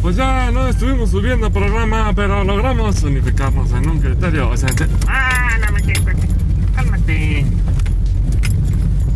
pues 0.01 0.15
ya 0.15 0.51
no 0.51 0.67
estuvimos 0.67 1.11
subiendo 1.11 1.51
programa, 1.51 2.13
pero 2.15 2.43
logramos 2.43 3.03
unificarnos 3.03 3.71
en 3.71 3.89
un 3.89 3.99
criterio 3.99 4.53
esencial. 4.53 4.89
Ah, 5.07 5.57
no 5.65 5.71
me 5.71 5.81
cálmate. 6.75 7.45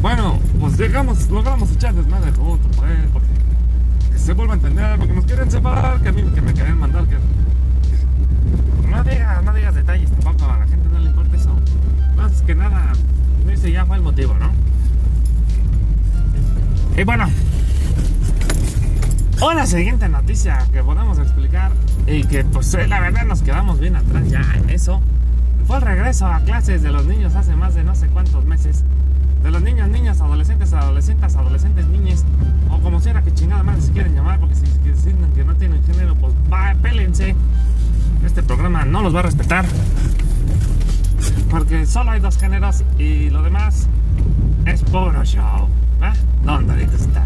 Bueno, 0.02 0.40
pues 0.60 0.78
llegamos, 0.78 1.30
logramos 1.30 1.72
echar 1.72 1.94
desmadre 1.94 2.32
juntos, 2.32 2.76
pues, 2.78 2.92
porque 3.14 3.28
que 4.12 4.20
se 4.20 4.34
vuelva 4.34 4.54
a 4.54 4.58
entender, 4.58 4.98
porque 4.98 5.14
nos 5.14 5.26
quieren 5.26 5.50
separar, 5.50 6.00
que 6.02 6.10
a 6.10 6.12
mí 6.12 6.24
que 6.24 6.42
me 6.42 6.54
quieren 6.54 6.78
mandar, 6.78 7.06
que 7.06 7.16
No 8.88 9.04
digas, 9.04 9.44
no 9.44 9.54
digas 9.54 9.76
detalles 9.76 10.12
tampoco, 10.12 10.52
a 10.52 10.60
la 10.60 10.68
gente 10.68 10.90
no 10.92 11.00
le 11.00 11.10
importa 11.10 11.38
eso. 11.38 11.56
Más 12.16 12.42
que 12.44 12.56
nada, 12.56 12.94
ese 13.52 13.72
ya 13.72 13.86
fue 13.86 13.98
el 13.98 14.04
motivo, 14.04 14.36
¿no? 14.40 14.52
Y 16.98 17.04
bueno, 17.04 17.28
una 19.42 19.66
siguiente 19.66 20.10
noticia 20.10 20.68
que 20.72 20.84
podemos 20.84 21.18
explicar 21.18 21.72
y 22.06 22.24
que 22.26 22.44
pues 22.44 22.74
eh, 22.74 22.88
la 22.88 23.00
verdad 23.00 23.26
nos 23.26 23.42
quedamos 23.42 23.80
bien 23.80 23.96
atrás 23.96 24.30
ya 24.30 24.42
en 24.56 24.70
eso. 24.70 25.02
Fue 25.66 25.78
el 25.78 25.84
regreso 25.84 26.28
a 26.28 26.42
clases 26.42 26.82
de 26.82 26.92
los 26.92 27.06
niños 27.06 27.34
hace 27.36 27.56
más 27.56 27.76
de 27.76 27.84
no 27.84 27.96
sé 27.96 28.08
cuántos 28.08 28.46
meses. 28.46 28.84
De 29.42 29.50
los 29.50 29.62
niños, 29.62 29.90
niñas, 29.90 30.22
adolescentes, 30.22 30.74
adolescentes, 30.74 31.36
adolescentes, 31.36 31.88
niñes, 31.88 32.26
o 32.70 32.78
como 32.80 33.00
sea 33.00 33.22
que 33.24 33.34
chingada 33.34 33.64
más 33.64 33.86
se 33.86 33.92
quieren 33.92 34.14
llamar, 34.14 34.40
porque 34.40 34.56
si 34.56 34.66
sienten 35.02 35.32
que 35.34 35.44
no 35.44 35.56
tienen 35.56 35.84
género, 35.84 36.14
pues 36.16 36.34
va, 36.52 36.76
pélense. 36.82 37.36
Este 38.24 38.44
programa 38.44 38.86
no 38.86 39.02
los 39.02 39.16
va 39.16 39.22
a 39.22 39.24
respetar. 39.24 39.66
Porque 41.50 41.86
solo 41.86 42.12
hay 42.12 42.20
dos 42.20 42.38
géneros 42.38 42.84
y 43.00 43.30
lo 43.30 43.42
demás 43.42 43.88
es 44.66 44.84
puro 44.84 45.24
show. 45.24 45.68
¿eh? 46.04 46.14
¿Dónde 46.44 46.74
ahorita 46.74 46.96
está? 46.96 47.24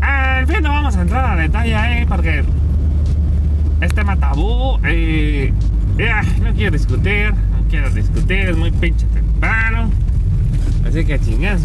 Ah, 0.00 0.40
En 0.40 0.48
fin, 0.48 0.62
no 0.62 0.70
vamos 0.70 0.96
a 0.96 1.02
entrar 1.02 1.24
a 1.24 1.36
detalle, 1.40 1.74
¿eh? 1.74 2.06
Porque 2.06 2.44
es 3.80 3.94
tema 3.94 4.18
y 4.90 5.52
ya, 5.98 6.22
no 6.42 6.52
quiero 6.54 6.72
discutir, 6.72 7.32
no 7.32 7.68
quiero 7.70 7.90
discutir, 7.90 8.50
es 8.50 8.56
muy 8.56 8.70
pinche 8.70 9.06
temprano. 9.06 9.90
Así 10.86 11.04
que 11.04 11.18
chingas. 11.18 11.62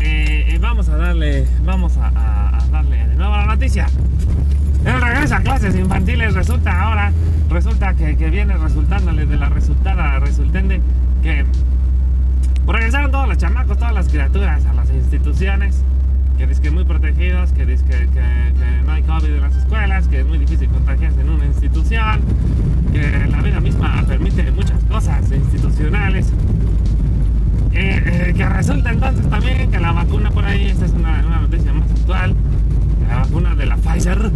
Eh, 0.00 0.46
eh, 0.48 0.58
vamos 0.60 0.88
a 0.88 0.96
darle, 0.96 1.46
vamos 1.64 1.96
a, 1.96 2.10
darle 2.70 3.06
de 3.06 3.14
nuevo 3.14 3.36
la 3.36 3.46
noticia. 3.46 3.86
El 4.84 5.00
regreso 5.00 5.34
a 5.34 5.40
clases 5.40 5.74
infantiles 5.76 6.34
resulta 6.34 6.82
ahora, 6.82 7.12
resulta 7.48 7.94
que, 7.94 8.16
que 8.16 8.30
viene 8.30 8.56
resultándole 8.56 9.24
de 9.26 9.36
la 9.36 9.48
resultada 9.48 10.18
resultante 10.18 10.80
que 11.22 11.44
regresaron 12.66 13.10
todos 13.10 13.28
los 13.28 13.38
chamacos, 13.38 13.78
todas 13.78 13.94
las 13.94 14.08
criaturas 14.08 14.64
a 14.66 14.74
las 14.74 14.90
instituciones, 14.90 15.82
que 16.36 16.46
dicen 16.46 16.62
que 16.62 16.70
muy 16.70 16.84
protegidos, 16.84 17.52
que 17.52 17.64
dicen 17.64 17.86
que, 17.88 18.22
no 18.84 18.92
hay 18.92 19.02
COVID 19.02 19.28
en 19.28 19.40
las 19.40 19.56
escuelas, 19.56 20.08
que 20.08 20.20
es 20.20 20.26
muy 20.26 20.38
difícil 20.38 20.68
contagiarse 20.68 21.20
en 21.20 21.30
una 21.30 21.46
institución, 21.46 22.20
que 22.92 23.26
la 23.30 23.40
vida 23.42 23.60
misma 23.60 24.04
permite 24.06 24.50
muchas 24.52 24.82
cosas 24.84 25.30
institucionales. 25.30 26.32
Eh, 27.72 28.02
eh, 28.06 28.34
que 28.36 28.48
resulta 28.48 28.92
entonces 28.92 29.28
también 29.28 29.68
que 29.68 29.80
la 29.80 29.90
vacuna 29.90 30.30
por 30.30 30.44
ahí, 30.44 30.66
esta 30.68 30.84
es 30.84 30.92
una, 30.92 31.22
noticia 31.22 31.72
más 31.72 31.90
actual, 31.90 32.34
la 33.08 33.16
vacuna 33.16 33.54
de 33.56 33.66
la 33.66 33.76
Pfizer 33.76 34.30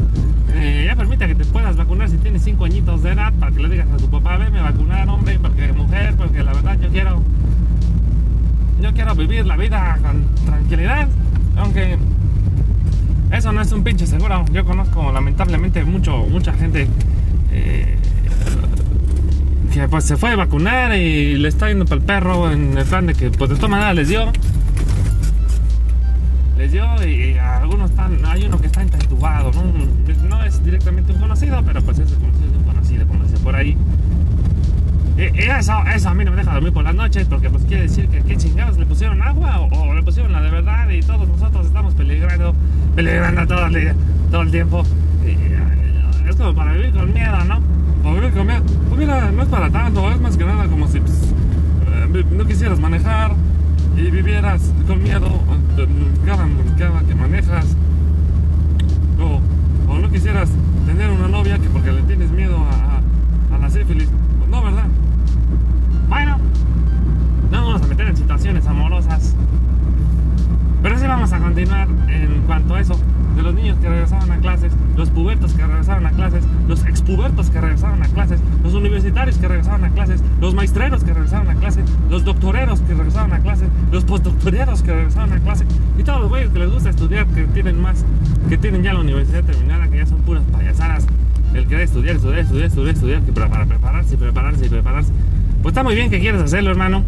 eh, 0.54 0.84
ya 0.86 0.96
permite 0.96 1.26
que 1.26 1.34
te 1.34 1.44
puedas 1.44 1.76
vacunar 1.76 2.08
si 2.08 2.16
tienes 2.18 2.42
5 2.42 2.64
añitos 2.64 3.02
de 3.02 3.12
edad 3.12 3.32
para 3.34 3.52
que 3.52 3.60
le 3.60 3.68
digas 3.68 3.88
a 3.92 3.96
tu 3.96 4.08
papá, 4.08 4.36
veme 4.36 4.58
a 4.58 4.62
vacunar 4.62 5.08
hombre, 5.08 5.38
porque 5.38 5.72
mujer, 5.72 6.14
porque 6.16 6.42
la 6.42 6.52
verdad 6.52 6.78
yo 6.80 6.88
quiero, 6.88 7.22
yo 8.80 8.92
quiero 8.94 9.14
vivir 9.14 9.46
la 9.46 9.56
vida 9.56 9.98
con 10.02 10.24
tranquilidad, 10.44 11.08
aunque 11.56 11.98
eso 13.32 13.52
no 13.52 13.60
es 13.60 13.70
un 13.72 13.84
pinche 13.84 14.06
seguro, 14.06 14.44
yo 14.52 14.64
conozco 14.64 15.12
lamentablemente 15.12 15.84
mucho, 15.84 16.26
mucha 16.30 16.52
gente 16.54 16.88
eh, 17.52 17.96
que 19.72 19.86
pues 19.88 20.04
se 20.04 20.16
fue 20.16 20.30
a 20.30 20.36
vacunar 20.36 20.96
y 20.96 21.36
le 21.36 21.48
está 21.48 21.68
yendo 21.68 21.84
para 21.84 22.00
el 22.00 22.06
perro 22.06 22.50
en 22.50 22.76
el 22.76 22.84
plan 22.86 23.06
de 23.06 23.14
que 23.14 23.30
pues 23.30 23.50
de 23.50 23.56
todas 23.56 23.70
maneras 23.70 23.94
les 23.94 24.08
dio 24.08 24.32
les 26.56 26.72
dio 26.72 26.84
y, 27.06 27.32
y 27.32 27.38
algunos 27.38 27.90
están 27.90 28.18
hay 28.24 28.44
uno 28.44 28.58
que 28.58 28.66
está 28.66 28.82
entubado 28.82 29.52
¿no? 29.52 29.62
Un 30.88 31.20
conocido 31.20 31.62
pero 31.64 31.82
pues 31.82 31.98
es 31.98 32.12
el 32.12 32.18
conocido 32.18 32.50
de 32.50 32.58
un 32.58 32.64
conocido 32.64 33.06
como 33.06 33.24
dice 33.24 33.38
por 33.38 33.56
ahí 33.56 33.76
y, 35.16 35.22
y 35.22 35.50
eso, 35.50 35.72
eso 35.94 36.08
a 36.08 36.14
mí 36.14 36.24
no 36.24 36.30
me 36.30 36.36
deja 36.36 36.54
dormir 36.54 36.72
por 36.72 36.84
las 36.84 36.94
noches 36.94 37.26
porque 37.28 37.50
pues 37.50 37.64
quiere 37.64 37.82
decir 37.84 38.08
que 38.08 38.22
qué 38.22 38.36
chingados 38.36 38.78
le 38.78 38.86
pusieron 38.86 39.20
agua 39.20 39.60
o, 39.60 39.94
le 39.94 40.02
pusieron 40.02 40.32
la 40.32 40.40
de 40.40 40.50
verdad 40.50 40.88
y 40.90 41.00
todos 41.00 41.28
nosotros 41.28 41.66
estamos 41.66 41.94
peligrando 41.94 42.54
peligrando 42.94 43.46
todo 43.46 43.66
el, 43.66 43.94
todo 44.30 44.42
el 44.42 44.50
tiempo 44.50 44.84
Y, 45.24 45.30
eh, 45.30 46.28
es 46.28 46.36
como 46.36 46.54
para 46.54 46.72
vivir 46.72 46.92
con 46.92 47.12
miedo 47.12 47.44
¿no? 47.44 47.60
Para 48.02 48.14
vivir 48.14 48.32
con 48.32 48.46
miedo. 48.46 48.62
Pues 48.88 49.06
no 49.06 49.42
es 49.42 49.48
para 49.48 49.70
tanto, 49.70 50.10
es 50.10 50.20
más 50.20 50.36
que 50.36 50.44
nada 50.44 50.66
como 50.66 50.86
si 50.88 51.00
pues, 51.00 51.34
eh, 52.14 52.24
no 52.30 52.44
quisieras 52.46 52.78
manejar 52.78 53.32
y 53.96 54.10
vivieras 54.10 54.72
con 54.86 55.02
miedo 55.02 55.26
eh, 55.76 55.88
cada, 56.24 56.46
cada 56.78 57.00
que 57.00 57.14
manejas. 57.14 57.76
O, 59.20 59.40
o 59.92 59.98
no 59.98 60.10
quisieras 60.10 60.50
tener 60.88 61.10
una 61.10 61.28
novia 61.28 61.58
que 61.58 61.68
porque 61.68 61.92
le 61.92 62.02
tienes 62.02 62.30
miedo 62.30 62.56
a, 62.58 63.52
a- 63.52 63.54
a 63.54 63.58
la 63.58 63.70
sífilis. 63.70 64.08
Pues 64.38 64.50
no, 64.50 64.62
¿verdad? 64.62 64.84
Bueno, 66.08 66.38
no 67.50 67.64
vamos 67.66 67.82
a 67.82 67.86
meter 67.86 68.08
en 68.08 68.16
situaciones 68.16 68.66
amorosas. 68.66 69.34
Pero 70.82 70.98
sí 70.98 71.06
vamos 71.06 71.32
a 71.32 71.38
continuar 71.38 71.88
en 72.08 72.42
cuanto 72.46 72.74
a 72.74 72.80
eso. 72.80 72.98
Que 73.80 73.88
regresaban 73.88 74.30
a 74.32 74.38
clases, 74.38 74.72
los 74.96 75.10
pubertos 75.10 75.52
que 75.52 75.64
regresaron 75.64 76.06
a 76.06 76.10
clases, 76.10 76.44
los 76.66 76.84
expubertos 76.84 77.48
que 77.50 77.60
regresaron 77.60 78.02
a 78.02 78.08
clases, 78.08 78.40
los 78.62 78.74
universitarios 78.74 79.38
que 79.38 79.46
regresaron 79.46 79.84
a 79.84 79.90
clases, 79.90 80.22
los 80.40 80.54
maestreros 80.54 81.04
que 81.04 81.14
regresaron 81.14 81.48
a 81.48 81.54
clases, 81.54 81.84
los 82.10 82.24
doctoreros 82.24 82.80
que 82.80 82.94
regresaron 82.94 83.32
a 83.32 83.38
clases, 83.38 83.68
los 83.92 84.04
postdoctoreros 84.04 84.82
que 84.82 84.92
regresaron 84.92 85.32
a 85.32 85.38
clases 85.38 85.68
y 85.96 86.02
todos 86.02 86.22
los 86.22 86.28
güeyes 86.28 86.50
que 86.50 86.58
les 86.58 86.70
gusta 86.72 86.90
estudiar, 86.90 87.26
que 87.26 87.44
tienen 87.44 87.80
más, 87.80 88.04
que 88.48 88.58
tienen 88.58 88.82
ya 88.82 88.92
la 88.92 89.00
universidad 89.00 89.44
terminada, 89.44 89.88
que 89.88 89.98
ya 89.98 90.06
son 90.06 90.18
puras 90.22 90.42
payasadas. 90.52 91.06
El 91.54 91.66
querer 91.66 91.82
estudiar, 91.82 92.16
estudiar, 92.16 92.40
estudiar, 92.40 92.66
estudiar, 92.66 92.94
estudiar, 92.94 93.22
que 93.22 93.32
para, 93.32 93.48
para 93.48 93.64
prepararse, 93.66 94.16
prepararse 94.16 94.66
y 94.66 94.68
prepararse. 94.68 95.12
Pues 95.62 95.72
está 95.72 95.82
muy 95.82 95.94
bien 95.94 96.10
que 96.10 96.20
quieres 96.20 96.42
hacerlo, 96.42 96.70
hermano. 96.70 97.04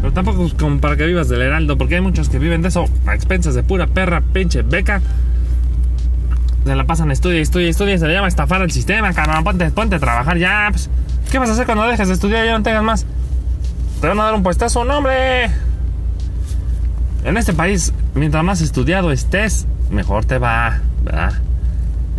Pero 0.00 0.12
tampoco 0.12 0.46
es 0.46 0.54
como 0.54 0.78
para 0.78 0.96
que 0.96 1.06
vivas 1.06 1.28
del 1.28 1.42
heraldo, 1.42 1.76
porque 1.76 1.96
hay 1.96 2.00
muchos 2.00 2.28
que 2.28 2.38
viven 2.38 2.62
de 2.62 2.68
eso 2.68 2.84
a 3.06 3.14
expensas 3.14 3.54
de 3.54 3.62
pura 3.62 3.86
perra, 3.86 4.20
pinche 4.20 4.62
beca. 4.62 5.00
Se 6.64 6.74
la 6.74 6.84
pasan 6.84 7.10
estudia, 7.10 7.40
estudia, 7.40 7.68
estudia, 7.68 7.98
se 7.98 8.06
le 8.06 8.14
llama 8.14 8.28
estafar 8.28 8.62
el 8.62 8.70
sistema, 8.70 9.12
cabrón. 9.12 9.44
Ponte, 9.44 9.70
ponte 9.70 9.96
a 9.96 9.98
trabajar 9.98 10.36
ya. 10.36 10.68
Pues, 10.70 10.90
¿Qué 11.30 11.38
vas 11.38 11.48
a 11.48 11.52
hacer 11.52 11.66
cuando 11.66 11.84
dejes 11.84 12.08
de 12.08 12.14
estudiar 12.14 12.44
y 12.44 12.48
ya 12.48 12.58
no 12.58 12.62
tengas 12.62 12.82
más? 12.82 13.06
Te 14.00 14.06
van 14.06 14.20
a 14.20 14.24
dar 14.24 14.34
un 14.34 14.42
puestazo, 14.42 14.84
no, 14.84 14.98
hombre. 14.98 15.50
En 17.24 17.36
este 17.36 17.52
país, 17.52 17.92
mientras 18.14 18.44
más 18.44 18.60
estudiado 18.60 19.10
estés, 19.12 19.66
mejor 19.90 20.24
te 20.24 20.38
va, 20.38 20.80
¿verdad? 21.02 21.32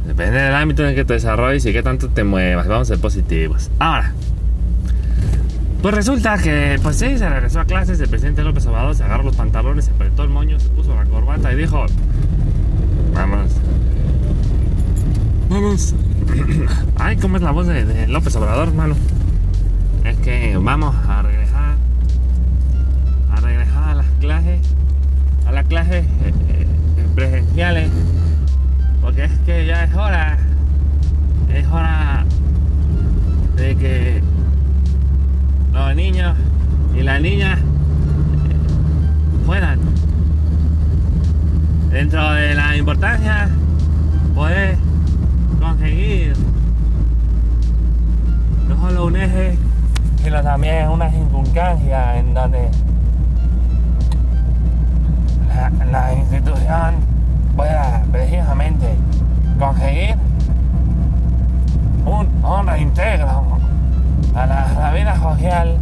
Depende 0.06 0.40
del 0.40 0.56
ámbito 0.56 0.84
en 0.84 0.90
el 0.90 0.96
que 0.96 1.06
te 1.06 1.14
desarrolles 1.14 1.66
y 1.66 1.74
qué 1.74 1.84
tanto 1.84 2.10
te 2.10 2.24
muevas. 2.24 2.68
Vamos 2.68 2.90
a 2.90 2.94
ser 2.96 3.02
positivos. 3.02 3.70
Ahora, 3.80 4.14
pues 5.82 5.96
resulta 5.96 6.38
que, 6.38 6.80
pues 6.84 6.98
sí, 6.98 7.18
se 7.18 7.30
regresó 7.30 7.62
a 7.62 7.66
clases. 7.66 8.00
El 8.00 8.10
presidente 8.10 8.44
López 8.44 8.66
Obrador 8.66 8.96
se 8.96 9.04
agarró 9.04 9.24
los 9.24 9.36
pantalones, 9.36 9.86
se 9.86 9.92
apretó 9.92 10.24
el 10.24 10.30
moño, 10.30 10.60
se 10.60 10.68
puso 10.70 10.94
la 10.96 11.06
corbata 11.06 11.54
y 11.54 11.56
dijo: 11.56 11.86
Vamos. 13.14 13.52
Vamos. 15.50 15.96
Ay, 17.00 17.18
¿cómo 17.18 17.38
es 17.38 17.42
la 17.42 17.50
voz 17.50 17.66
de, 17.66 18.08
López 18.08 18.36
Obrador, 18.36 18.68
hermano? 18.68 18.96
Es 20.06 20.16
que 20.18 20.56
vamos 20.58 20.96
a 21.08 21.24
regresar. 21.24 21.76
A 23.32 23.36
regresar 23.42 23.90
a 23.90 23.96
las 23.96 24.06
clases. 24.20 24.60
A 25.48 25.52
las 25.52 25.66
clases 25.66 26.06
eh, 26.06 26.34
eh, 26.50 26.68
presenciales. 27.16 27.90
Porque 29.02 29.24
es 29.24 29.32
que 29.40 29.66
ya 29.66 29.86
es 29.86 29.96
hora. 29.96 30.38
Es 31.52 31.68
hora 31.68 32.26
de 33.56 33.76
que 33.76 34.22
los 35.74 35.96
niños 35.96 36.38
y 36.96 37.02
las 37.02 37.22
niñas 37.22 37.60
puedan, 39.48 39.80
dentro 41.90 42.34
de 42.34 42.54
la 42.54 42.78
importancia, 42.78 43.50
poder 44.36 44.78
conseguir 45.90 46.36
no 48.68 48.78
solo 48.80 49.06
un 49.08 49.16
eje, 49.16 49.58
sino 50.24 50.44
también 50.44 50.90
una 50.90 51.10
circunstancia 51.10 52.18
en 52.18 52.34
donde 52.34 52.70
la, 55.48 55.86
la 55.86 56.14
institución 56.14 56.96
pueda 57.56 58.04
precisamente 58.12 58.96
conseguir 59.58 60.16
un, 62.06 62.28
un 62.44 62.68
reintegro 62.68 63.58
a 64.36 64.46
la, 64.46 64.92
vida 64.94 65.16
social 65.20 65.78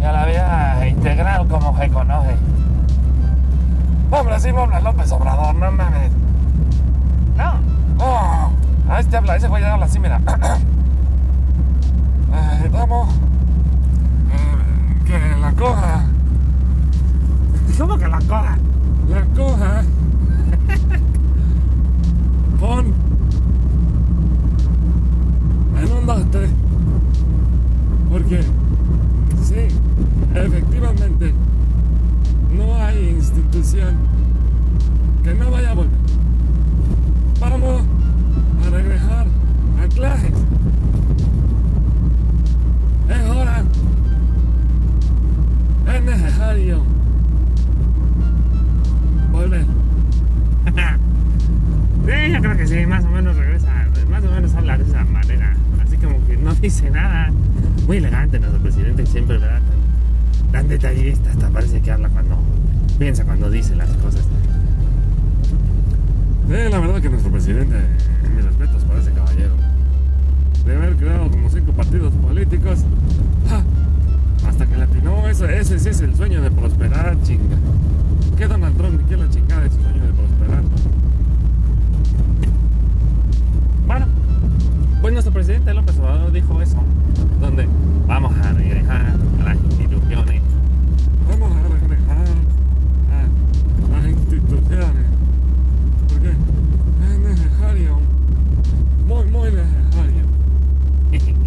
y 0.00 0.04
a 0.04 0.12
la 0.12 0.24
vida 0.26 0.88
integral 0.88 1.46
como 1.48 1.78
se 1.78 1.88
conoce. 1.90 2.34
Hombre, 4.10 4.52
no 4.52 4.60
habla 4.62 4.80
López 4.80 5.12
Obrador, 5.12 5.54
no 5.56 5.70
mames. 5.70 6.10
No, 7.36 7.74
Oh, 7.98 8.33
a 8.88 9.00
este 9.00 9.16
habla, 9.16 9.36
ese 9.36 9.48
güey 9.48 9.64
habla 9.64 9.86
así, 9.86 9.98
mira. 9.98 10.18
Necesitamos 12.30 13.14
eh, 14.30 14.98
que 15.06 15.18
la 15.40 15.52
coja, 15.52 16.04
¿cómo 17.78 17.98
que 17.98 18.08
la 18.08 18.18
coja? 18.18 18.58
la 19.08 19.22
coja 19.36 19.82
con 22.60 22.86
en 25.78 25.92
un 25.92 26.06
dote. 26.06 26.48
Porque, 28.10 28.42
sí, 29.42 29.68
efectivamente, 30.34 31.34
no 32.56 32.76
hay 32.76 33.08
institución 33.08 33.96
Muy 57.86 57.98
elegante 57.98 58.38
nuestro 58.38 58.60
presidente, 58.62 59.06
siempre. 59.06 59.38
Tan, 60.52 60.68
detallista, 60.68 61.30
hasta 61.30 61.50
parece 61.50 61.80
que 61.80 61.90
habla 61.90 62.08
cuando 62.08 62.38
piensa, 62.98 63.24
cuando 63.24 63.50
dice 63.50 63.74
las 63.76 63.90
cosas. 63.94 64.22
Sí, 66.46 66.70
la 66.70 66.78
verdad 66.78 67.00
que 67.00 67.10
nuestro 67.10 67.30
presidente, 67.30 67.76
mis 68.34 68.44
respetos 68.44 68.84
para 68.84 69.00
ese 69.00 69.10
caballero, 69.12 69.54
de 70.64 70.76
haber 70.76 70.96
creado 70.96 71.30
como 71.30 71.50
cinco 71.50 71.72
partidos 71.72 72.12
políticos, 72.14 72.84
¡ja! 73.48 73.62
hasta 74.48 74.66
que 74.66 74.76
latinó, 74.76 75.28
ese, 75.28 75.58
ese 75.58 75.78
sí 75.78 75.88
es 75.88 76.00
el 76.00 76.14
sueño 76.14 76.40
de 76.42 76.50
prosperar, 76.50 77.20
chinga. 77.22 77.56
¿Qué 78.36 78.46
Donald 78.46 78.76
Trump 78.76 79.00
qué 79.08 79.16
la 79.16 79.28
chingada 79.28 79.62
de 79.62 79.70
su 79.70 79.80
sueño 79.80 80.06
de 80.06 80.12
prosperar? 80.12 80.62
Bueno, 83.86 84.06
pues 85.00 85.12
nuestro 85.12 85.32
presidente 85.32 85.74
López 85.74 85.98
Obrador 85.98 86.32
dijo 86.32 86.62
eso, 86.62 86.82
donde 87.44 87.68
vamos 88.06 88.34
a 88.38 88.52
regresar 88.52 89.14
a 89.40 89.44
las 89.44 89.56
instituciones. 89.64 90.40
Vamos 91.28 91.52
a 91.54 91.62
regresar 91.68 92.24
a 93.12 93.96
las 93.96 94.06
instituciones, 94.06 95.06
porque 96.08 96.30
es 96.30 97.18
necesario, 97.18 98.00
muy, 99.06 99.26
muy 99.26 99.50
necesario. 99.50 100.24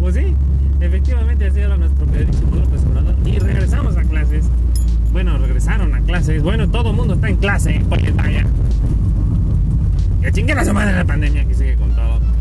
Pues 0.00 0.16
sí, 0.16 0.34
efectivamente 0.80 1.46
así 1.46 1.60
era 1.60 1.78
nuestro 1.78 2.04
queridísimo 2.06 2.56
López 2.56 2.84
Obrador. 2.84 3.14
Y 3.24 3.38
regresamos 3.38 3.96
a 3.96 4.02
clases. 4.02 4.44
Bueno, 5.12 5.38
regresaron 5.38 5.94
a 5.94 6.00
clases. 6.00 6.42
Bueno, 6.42 6.68
todo 6.68 6.90
el 6.90 6.96
mundo 6.96 7.14
está 7.14 7.30
en 7.30 7.36
clase, 7.36 7.82
pues 7.88 8.14
vaya. 8.14 8.44
Ya 10.20 10.30
chinguen 10.30 10.58
a 10.58 10.64
su 10.64 10.74
madre 10.74 10.94
la 10.94 11.06
pandemia 11.06 11.46
que 11.46 11.54
sigue 11.54 11.76
con 11.76 11.90
todo. 11.92 12.33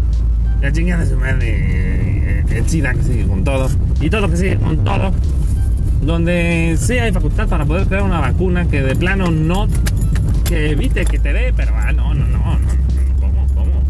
Ya 0.63 0.71
chinguen 0.71 0.97
a 0.97 1.05
su 1.05 1.17
madre 1.17 2.39
eh, 2.39 2.45
el 2.49 2.69
SIDA 2.69 2.93
que 2.93 3.03
sigue 3.03 3.27
con 3.27 3.43
todo. 3.43 3.69
Y 3.99 4.09
todo 4.09 4.21
lo 4.21 4.29
que 4.29 4.37
sigue 4.37 4.55
con 4.55 4.81
todo. 4.85 5.11
Donde 6.01 6.77
sí 6.79 6.93
hay 6.93 7.11
facultad 7.11 7.49
para 7.49 7.65
poder 7.65 7.85
crear 7.85 8.03
una 8.03 8.21
vacuna 8.21 8.65
que 8.65 8.81
de 8.81 8.95
plano 8.95 9.29
no 9.29 9.67
que 10.45 10.71
evite 10.71 11.03
que 11.03 11.19
te 11.19 11.33
dé, 11.33 11.53
pero 11.53 11.73
ah, 11.75 11.91
no, 11.91 12.13
no, 12.13 12.25
no, 12.27 12.37
no, 12.37 12.59
no, 12.59 12.69
¿cómo, 13.19 13.45
cómo? 13.53 13.83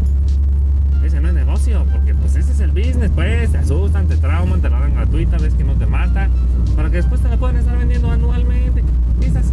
Ese 1.04 1.20
no 1.20 1.28
es 1.28 1.34
negocio, 1.34 1.86
porque 1.92 2.12
pues 2.12 2.34
ese 2.34 2.50
es 2.50 2.58
el 2.58 2.72
business, 2.72 3.12
pues, 3.14 3.52
te 3.52 3.58
asustan, 3.58 4.08
te 4.08 4.16
trauman, 4.16 4.60
te 4.60 4.68
la 4.68 4.80
dan 4.80 4.94
gratuita, 4.94 5.38
ves 5.38 5.54
que 5.54 5.62
no 5.62 5.74
te 5.74 5.86
mata, 5.86 6.28
para 6.74 6.90
que 6.90 6.96
después 6.96 7.20
te 7.20 7.28
la 7.28 7.36
puedan 7.36 7.56
estar 7.56 7.78
vendiendo 7.78 8.10
anualmente. 8.10 8.82
Esas, 9.20 9.46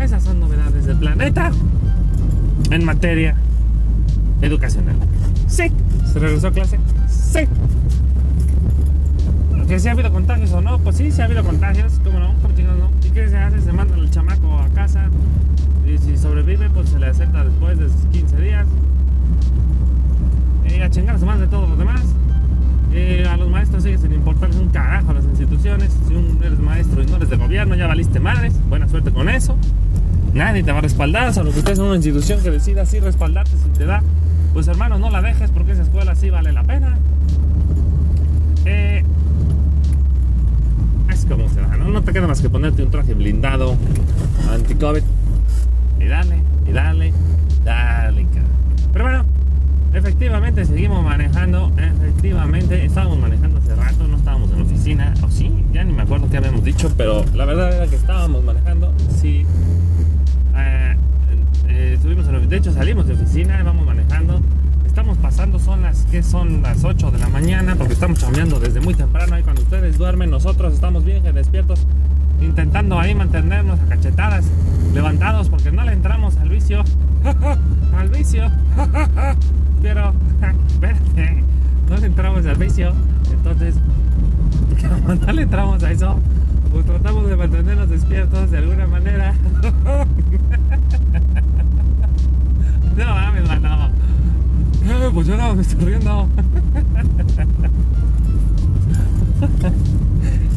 esas 0.00 0.24
son 0.24 0.40
novedades 0.40 0.84
del 0.84 0.96
planeta 0.96 1.52
en 2.72 2.84
materia 2.84 3.36
educacional. 4.42 4.96
Sí, 5.46 5.70
se 6.12 6.18
regresó 6.18 6.48
a 6.48 6.52
clase. 6.52 6.78
Sí. 7.08 7.40
Que 9.68 9.78
si 9.78 9.88
ha 9.88 9.92
habido 9.92 10.12
contagios 10.12 10.52
o 10.52 10.60
no, 10.60 10.78
pues 10.80 10.96
sí, 10.96 11.12
sí 11.12 11.20
ha 11.22 11.26
habido 11.26 11.44
contagios, 11.44 12.00
¿cómo 12.02 12.18
no? 12.18 12.34
¿Cómo 12.42 12.48
no? 12.76 12.90
¿Y 13.06 13.10
qué 13.10 13.28
se 13.28 13.36
hace? 13.36 13.60
Se 13.60 13.72
manda 13.72 13.96
el 13.96 14.10
chamaco 14.10 14.58
a 14.58 14.68
casa 14.70 15.08
y 15.86 15.98
si 15.98 16.16
sobrevive, 16.16 16.68
pues 16.70 16.88
se 16.88 16.98
le 16.98 17.06
acepta 17.06 17.44
después 17.44 17.78
de 17.78 17.88
sus 17.88 18.04
15 18.12 18.36
días. 18.40 18.66
Y 20.68 20.80
a 20.80 20.90
chingar 20.90 21.16
a 21.16 21.18
su 21.18 21.26
madre 21.26 21.46
todos 21.46 21.68
los 21.68 21.78
demás. 21.78 22.02
Y 22.92 23.24
a 23.24 23.36
los 23.36 23.48
maestros 23.48 23.82
sigue 23.84 23.98
sin 23.98 24.12
importarles 24.12 24.58
un 24.58 24.68
carajo 24.70 25.10
a 25.10 25.14
las 25.14 25.24
instituciones. 25.24 25.96
Si 26.06 26.14
un, 26.14 26.38
eres 26.42 26.58
maestro 26.58 27.02
y 27.02 27.06
no 27.06 27.16
eres 27.16 27.30
de 27.30 27.36
gobierno, 27.36 27.74
ya 27.74 27.86
valiste 27.86 28.20
madres. 28.20 28.54
Buena 28.68 28.88
suerte 28.88 29.12
con 29.12 29.28
eso. 29.28 29.56
Nadie 30.34 30.62
te 30.62 30.72
va 30.72 30.78
a 30.78 30.82
respaldar, 30.82 31.32
salvo 31.32 31.52
que 31.52 31.58
estés 31.58 31.78
en 31.78 31.84
una 31.84 31.96
institución 31.96 32.40
que 32.42 32.50
decida 32.50 32.82
así 32.82 33.00
respaldarte 33.00 33.52
si 33.56 33.68
te 33.70 33.84
da. 33.84 34.02
Pues 34.52 34.66
hermano, 34.68 34.98
no 34.98 35.10
la 35.10 35.22
dejes 35.22 35.50
porque 35.50 35.72
esa 35.72 35.82
escuela 35.82 36.14
sí 36.14 36.30
vale 36.30 36.52
la 36.52 36.64
pena. 36.64 36.98
Eh, 38.64 39.04
es 41.08 41.24
como 41.24 41.48
se 41.48 41.60
da, 41.60 41.76
¿no? 41.76 41.88
No 41.88 42.02
te 42.02 42.12
queda 42.12 42.26
más 42.26 42.40
que 42.40 42.50
ponerte 42.50 42.82
un 42.82 42.90
traje 42.90 43.14
blindado 43.14 43.76
anti-COVID 44.52 45.02
y 46.00 46.06
darle, 46.06 46.42
y 46.66 46.72
darle, 46.72 47.12
darle, 47.64 48.26
cara. 48.26 48.46
Pero 48.92 49.04
bueno, 49.04 49.24
efectivamente 49.92 50.64
seguimos 50.64 51.02
manejando, 51.04 51.72
efectivamente 51.76 52.84
estábamos 52.84 53.18
manejando 53.18 53.58
hace 53.58 53.74
rato, 53.74 54.06
no 54.08 54.16
estábamos 54.16 54.50
en 54.50 54.58
la 54.58 54.64
oficina, 54.64 55.14
o 55.22 55.30
sí, 55.30 55.52
ya 55.72 55.84
ni 55.84 55.92
me 55.92 56.02
acuerdo 56.02 56.28
qué 56.30 56.38
habíamos 56.38 56.64
dicho, 56.64 56.92
pero 56.96 57.24
la 57.34 57.44
verdad 57.44 57.72
era 57.74 57.86
que 57.86 57.96
estábamos 57.96 58.42
manejando, 58.44 58.92
sí. 59.20 59.44
Eh, 60.56 60.96
eh, 61.68 61.92
estuvimos 61.94 62.26
en 62.26 62.48
de 62.48 62.56
hecho 62.56 62.72
salimos 62.72 63.06
de 63.06 63.14
oficina, 63.14 63.62
vamos 63.62 63.86
manejando, 63.86 64.39
estamos 65.00 65.16
pasando, 65.16 65.58
son 65.58 65.80
las 65.80 66.02
que 66.04 66.22
son 66.22 66.60
las 66.60 66.84
8 66.84 67.10
de 67.10 67.18
la 67.18 67.28
mañana, 67.30 67.74
porque 67.74 67.94
estamos 67.94 68.18
chambeando 68.18 68.60
desde 68.60 68.80
muy 68.80 68.92
temprano, 68.92 69.38
y 69.38 69.42
cuando 69.42 69.62
ustedes 69.62 69.96
duermen, 69.96 70.28
nosotros 70.28 70.74
estamos 70.74 71.06
bien 71.06 71.22
despiertos, 71.22 71.86
intentando 72.38 73.00
ahí 73.00 73.14
mantenernos 73.14 73.80
a 73.80 73.86
cachetadas, 73.86 74.44
levantados, 74.92 75.48
porque 75.48 75.72
no 75.72 75.84
le 75.84 75.92
entramos 75.92 76.36
al 76.36 76.50
vicio, 76.50 76.84
al 77.96 78.10
vicio, 78.10 78.50
pero, 79.82 80.12
espérate, 80.68 81.44
no 81.88 81.96
le 81.96 82.06
entramos 82.06 82.44
al 82.44 82.56
vicio, 82.56 82.92
entonces, 83.32 83.76
no 85.26 85.32
le 85.32 85.42
entramos 85.42 85.82
a 85.82 85.92
eso, 85.92 86.20
pues 86.70 86.84
tratamos 86.84 87.26
de 87.26 87.36
mantenernos 87.36 87.88
despiertos 87.88 88.50
de 88.50 88.58
alguna 88.58 88.86
manera. 88.86 89.32
No 92.98 93.14
mames, 93.14 93.48
mano. 93.48 93.90
Yo 95.12 95.36
no 95.36 95.54
me 95.54 95.62
estoy 95.62 95.84
riendo. 95.84 96.28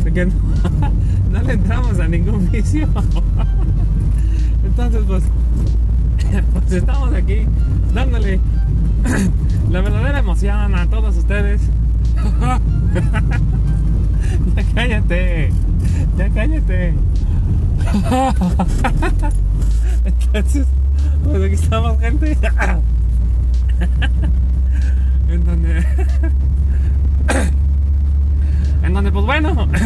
Porque 0.04 0.28
no, 0.28 0.34
no 1.32 1.42
le 1.42 1.54
entramos 1.54 2.00
a 2.00 2.08
ningún 2.08 2.52
vicio. 2.52 2.88
Entonces, 4.63 5.02
pues, 5.08 5.24
pues 6.54 6.72
estamos 6.72 7.12
aquí 7.13 7.48
dándole 7.96 8.39
la 9.72 9.82
verdadera 9.82 10.20
emoción 10.20 10.76
a 10.76 10.86
todos 10.88 11.18
ustedes. 11.18 11.62
Ya 14.56 14.63
cállate, 14.76 15.50
ya 16.18 16.30
cállate. 16.30 16.94
Entonces, 20.06 20.68
pues 21.24 21.44
aquí 21.44 21.56
estamos, 21.56 22.00
gente. 22.00 22.38
En 25.34 25.43
donde, 25.43 25.80
en 28.84 28.93
donde, 28.93 29.12
pues 29.12 29.26
bueno, 29.26 29.67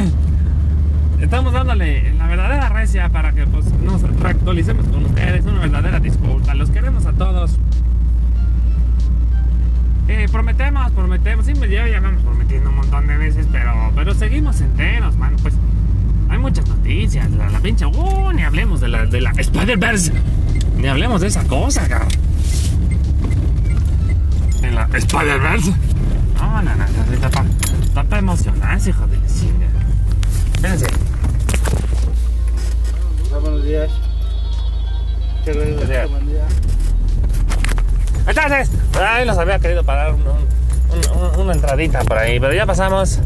dándole 1.30 2.14
la 2.16 2.28
verdadera 2.28 2.68
recia 2.68 3.08
para 3.10 3.32
que 3.32 3.48
pues, 3.48 3.72
nos 3.82 4.02
reactualicemos 4.02 4.86
con 4.88 5.06
ustedes. 5.06 5.46
Una 5.46 5.60
verdadera 5.60 6.02
disculpa. 6.02 6.54
Los 6.54 6.70
queremos 6.70 7.06
a 7.06 7.14
todos. 7.14 7.58
Eh, 10.10 10.28
prometemos, 10.30 10.92
prometemos. 10.92 11.46
Sí, 11.46 11.54
me 11.56 11.70
ya 11.70 11.86
vamos 12.02 12.24
prometiendo 12.24 12.70
un 12.70 12.76
montón 12.76 13.08
de 13.08 13.16
veces, 13.16 13.48
pero, 13.50 13.92
pero 13.96 14.14
seguimos 14.14 14.60
enteros, 14.60 15.16
mano. 15.16 15.38
Pues 15.42 15.54
hay 16.30 16.40
muchas 16.40 16.68
noticias. 16.68 17.32
La, 17.32 17.50
la 17.50 17.60
pinche. 17.62 17.86
Ni 18.36 18.44
hablemos 18.44 18.82
de 18.82 18.90
la, 18.90 19.06
de 19.06 19.22
la 19.22 19.32
Spider-Verse. 19.32 20.12
Ni 20.76 20.88
hablemos 20.88 21.22
de 21.22 21.28
esa 21.28 21.48
cosa, 21.48 21.88
cabrón. 21.88 22.27
La 24.78 24.98
Spider-Verse. 24.98 25.72
No, 26.36 26.62
no, 26.62 26.76
no, 26.76 26.76
no, 26.76 27.14
está 27.14 27.30
para, 27.30 27.50
está 27.84 28.04
para 28.04 28.20
emocionarse, 28.20 28.90
hijo 28.92 29.08
de 29.08 29.18
la 29.18 29.28
chinga. 29.28 29.68
Espérense. 30.54 30.88
Buenos 33.42 33.64
días. 33.64 33.90
¿Qué 35.46 35.54
Buenos 35.54 35.88
días. 35.90 36.10
Buen 36.10 36.28
día. 36.28 36.44
Entonces, 38.28 38.72
ahí 39.02 39.26
nos 39.26 39.38
había 39.38 39.58
querido 39.60 39.84
parar 39.84 40.14
un- 40.14 40.22
un- 40.22 41.34
un- 41.34 41.40
una 41.42 41.54
entradita 41.54 42.00
por 42.02 42.18
ahí, 42.18 42.40
pero 42.40 42.54
ya 42.54 42.66
pasamos. 42.66 43.20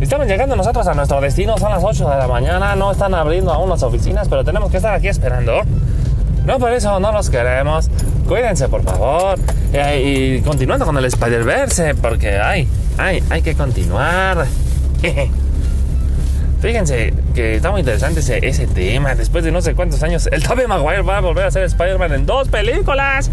Estamos 0.00 0.26
llegando 0.26 0.56
nosotros 0.56 0.86
a 0.86 0.94
nuestro 0.94 1.20
destino, 1.20 1.56
son 1.58 1.70
las 1.72 1.82
8 1.82 2.08
de 2.08 2.16
la 2.18 2.28
mañana, 2.28 2.76
no 2.76 2.92
están 2.92 3.14
abriendo 3.14 3.52
aún 3.52 3.68
las 3.70 3.82
oficinas, 3.82 4.28
pero 4.28 4.44
tenemos 4.44 4.70
que 4.70 4.76
estar 4.76 4.94
aquí 4.94 5.08
esperando. 5.08 5.62
No 6.46 6.58
por 6.60 6.72
eso 6.72 6.98
no 7.00 7.12
los 7.12 7.28
queremos. 7.28 7.90
Cuídense, 8.28 8.68
por 8.68 8.82
favor. 8.84 9.38
Eh, 9.72 10.38
y 10.38 10.42
continuando 10.42 10.86
con 10.86 10.96
el 10.96 11.04
Spider-Verse, 11.04 11.96
porque 11.96 12.38
hay, 12.38 12.68
hay, 12.98 13.22
hay 13.28 13.42
que 13.42 13.54
continuar. 13.54 14.46
Fíjense 16.62 17.12
que 17.34 17.56
está 17.56 17.70
muy 17.70 17.80
interesante 17.80 18.20
ese, 18.20 18.66
tema. 18.68 19.14
Después 19.14 19.44
de 19.44 19.52
no 19.52 19.60
sé 19.60 19.74
cuántos 19.74 20.02
años, 20.02 20.28
el 20.30 20.42
Tobey 20.42 20.66
Maguire 20.66 21.02
va 21.02 21.18
a 21.18 21.20
volver 21.20 21.44
a 21.44 21.50
ser 21.50 21.64
Spider-Man 21.64 22.12
en 22.12 22.26
dos 22.26 22.48
películas. 22.48 23.30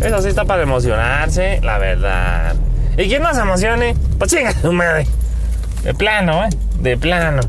Eso 0.00 0.22
sí 0.22 0.28
está 0.28 0.44
para 0.44 0.62
emocionarse, 0.62 1.60
la 1.62 1.78
verdad. 1.78 2.56
Y 2.96 3.08
quien 3.08 3.22
no 3.22 3.30
emocione, 3.30 3.94
pues 4.18 4.30
chinga 4.30 4.52
su 4.52 4.72
madre. 4.72 5.06
De 5.84 5.94
plano, 5.94 6.44
¿eh? 6.44 6.48
De 6.80 6.96
plano. 6.96 7.42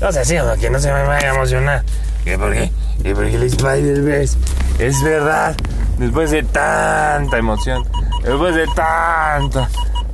No 0.00 0.12
sé, 0.12 0.24
sí, 0.24 0.38
o 0.38 0.54
que 0.54 0.70
no 0.70 0.78
se 0.78 0.92
me 0.92 1.02
vaya 1.02 1.32
a 1.32 1.34
emocionar. 1.34 1.82
¿Qué 2.24 2.38
por 2.38 2.52
qué? 2.52 2.70
¿Qué 3.02 3.14
porque 3.14 3.34
el 3.34 3.42
Spider-Verse 3.44 4.38
es 4.78 5.02
verdad. 5.02 5.56
Después 5.98 6.30
de 6.30 6.42
tanta 6.42 7.38
emoción, 7.38 7.82
después 8.22 8.54
de 8.54 8.66
tanta 8.68 9.68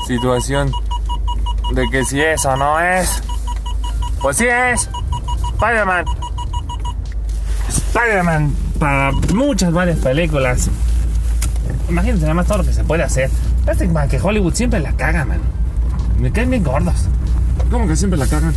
situación, 0.06 0.72
de 1.74 1.88
que 1.90 2.04
si 2.04 2.20
eso 2.20 2.56
no 2.56 2.80
es, 2.80 3.22
pues 4.20 4.36
sí 4.36 4.46
es. 4.46 4.88
Spider-Man. 5.54 6.04
Spider-Man 7.68 8.54
para 8.78 9.12
muchas, 9.34 9.72
varias 9.72 9.98
películas. 9.98 10.68
Imagínense 11.88 12.22
nada 12.22 12.34
más 12.34 12.46
todo 12.46 12.58
lo 12.58 12.64
que 12.64 12.72
se 12.72 12.84
puede 12.84 13.02
hacer. 13.02 13.30
Este 13.66 13.88
man 13.88 14.08
que 14.08 14.20
Hollywood 14.20 14.54
siempre 14.54 14.80
la 14.80 14.92
caga, 14.92 15.24
man. 15.24 15.40
Me 16.18 16.30
caen 16.30 16.50
bien 16.50 16.62
gordos. 16.64 17.06
¿Cómo 17.70 17.86
que 17.86 17.96
siempre 17.96 18.18
la 18.18 18.26
cagan? 18.26 18.54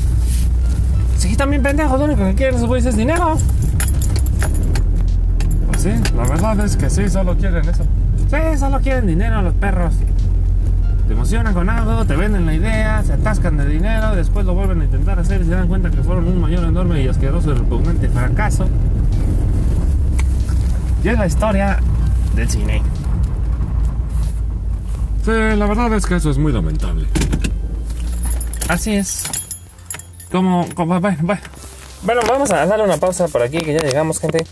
Sí, 1.18 1.36
también 1.36 1.62
pendejos, 1.62 2.00
lo 2.00 2.06
único 2.06 2.24
que 2.24 2.36
quieren 2.36 2.56
esos 2.56 2.68
güeyes 2.68 2.88
es 2.88 2.98
dinero. 2.98 3.38
Sí, 5.80 5.92
la 6.14 6.28
verdad 6.28 6.60
es 6.60 6.76
que 6.76 6.90
sí, 6.90 7.08
solo 7.08 7.38
quieren 7.38 7.64
eso. 7.70 7.86
Sí, 8.30 8.58
solo 8.60 8.82
quieren 8.82 9.08
dinero 9.08 9.42
los 9.42 9.54
perros. 9.54 9.94
Te 11.08 11.14
emocionan 11.14 11.54
con 11.54 11.70
algo, 11.70 12.04
te 12.06 12.18
venden 12.18 12.46
la 12.46 12.54
idea, 12.54 13.02
se 13.02 13.14
atascan 13.14 13.56
de 13.56 13.66
dinero, 13.66 14.14
después 14.14 14.46
lo 14.46 14.54
vuelven 14.54 14.82
a 14.82 14.84
intentar 14.84 15.18
hacer 15.18 15.40
y 15.40 15.46
se 15.46 15.52
dan 15.52 15.70
cuenta 15.70 15.90
que 15.90 16.04
fueron 16.04 16.28
un 16.28 16.42
mayor 16.42 16.66
enorme 16.66 17.02
y 17.02 17.08
asqueroso 17.08 17.52
y 17.52 17.54
repugnante 17.54 18.10
fracaso. 18.10 18.68
Y 21.02 21.08
es 21.08 21.18
la 21.18 21.28
historia 21.28 21.80
del 22.36 22.50
cine. 22.50 22.82
Sí, 25.24 25.32
la 25.32 25.66
verdad 25.66 25.94
es 25.94 26.06
que 26.06 26.18
eso 26.18 26.30
es 26.30 26.38
muy 26.38 26.52
lamentable. 26.52 27.08
Así 28.68 28.98
es. 28.98 29.24
Como, 30.30 30.68
como, 30.76 31.00
bueno, 31.00 31.18
bueno. 31.22 31.42
Bueno, 32.04 32.22
vamos 32.28 32.52
a 32.52 32.66
darle 32.66 32.84
una 32.84 32.98
pausa 32.98 33.30
por 33.30 33.42
aquí 33.42 33.60
que 33.60 33.74
ya 33.74 33.80
llegamos, 33.80 34.20
gente. 34.20 34.46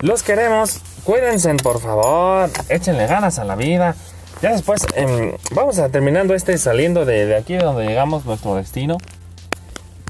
Los 0.00 0.22
queremos. 0.22 0.80
Cuídense, 1.04 1.54
por 1.54 1.80
favor. 1.80 2.50
Échenle 2.68 3.06
ganas 3.06 3.38
a 3.38 3.44
la 3.44 3.54
vida. 3.54 3.94
Ya 4.40 4.52
después, 4.52 4.86
em, 4.94 5.32
vamos 5.52 5.78
a 5.78 5.90
terminando 5.90 6.34
este 6.34 6.56
saliendo 6.56 7.04
de, 7.04 7.26
de 7.26 7.36
aquí 7.36 7.56
donde 7.56 7.84
llegamos, 7.84 8.24
nuestro 8.24 8.54
destino. 8.54 8.96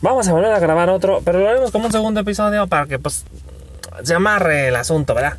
Vamos 0.03 0.29
a 0.29 0.33
volver 0.33 0.53
a 0.53 0.59
grabar 0.61 0.88
otro, 0.90 1.20
pero 1.24 1.40
lo 1.40 1.48
haremos 1.48 1.72
como 1.72 1.87
un 1.87 1.92
segundo 1.92 2.20
episodio 2.20 2.66
para 2.68 2.87
que, 2.87 2.98
pues, 2.98 3.24
se 4.05 4.14
amarre 4.14 4.68
el 4.68 4.76
asunto, 4.76 5.14
¿verdad? 5.14 5.37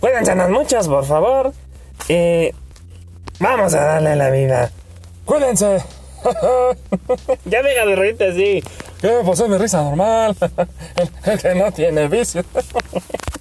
Cuídense 0.00 0.34
muchos, 0.34 0.88
por 0.88 1.04
favor. 1.04 1.52
Y 2.08 2.50
vamos 3.38 3.74
a 3.74 3.84
darle 3.84 4.16
la 4.16 4.30
vida. 4.30 4.70
Cuídense. 5.24 5.84
ya 7.44 7.62
deja 7.62 7.86
de 7.86 7.96
reírte 7.96 8.30
así. 8.30 8.64
¿Qué? 9.00 9.20
Pues 9.24 9.40
es 9.40 9.48
mi 9.48 9.58
risa 9.58 9.82
normal. 9.82 10.34
El, 10.96 11.32
el 11.32 11.40
que 11.40 11.54
no 11.54 11.70
tiene 11.72 12.08
vicio. 12.08 12.42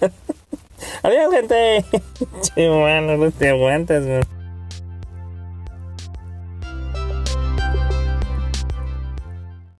Adiós, 1.02 1.30
gente. 1.32 1.84
Che, 2.54 2.68
bueno, 2.68 3.16
no 3.16 3.30
te 3.30 3.48
aguantas, 3.50 4.04
man. 4.04 4.39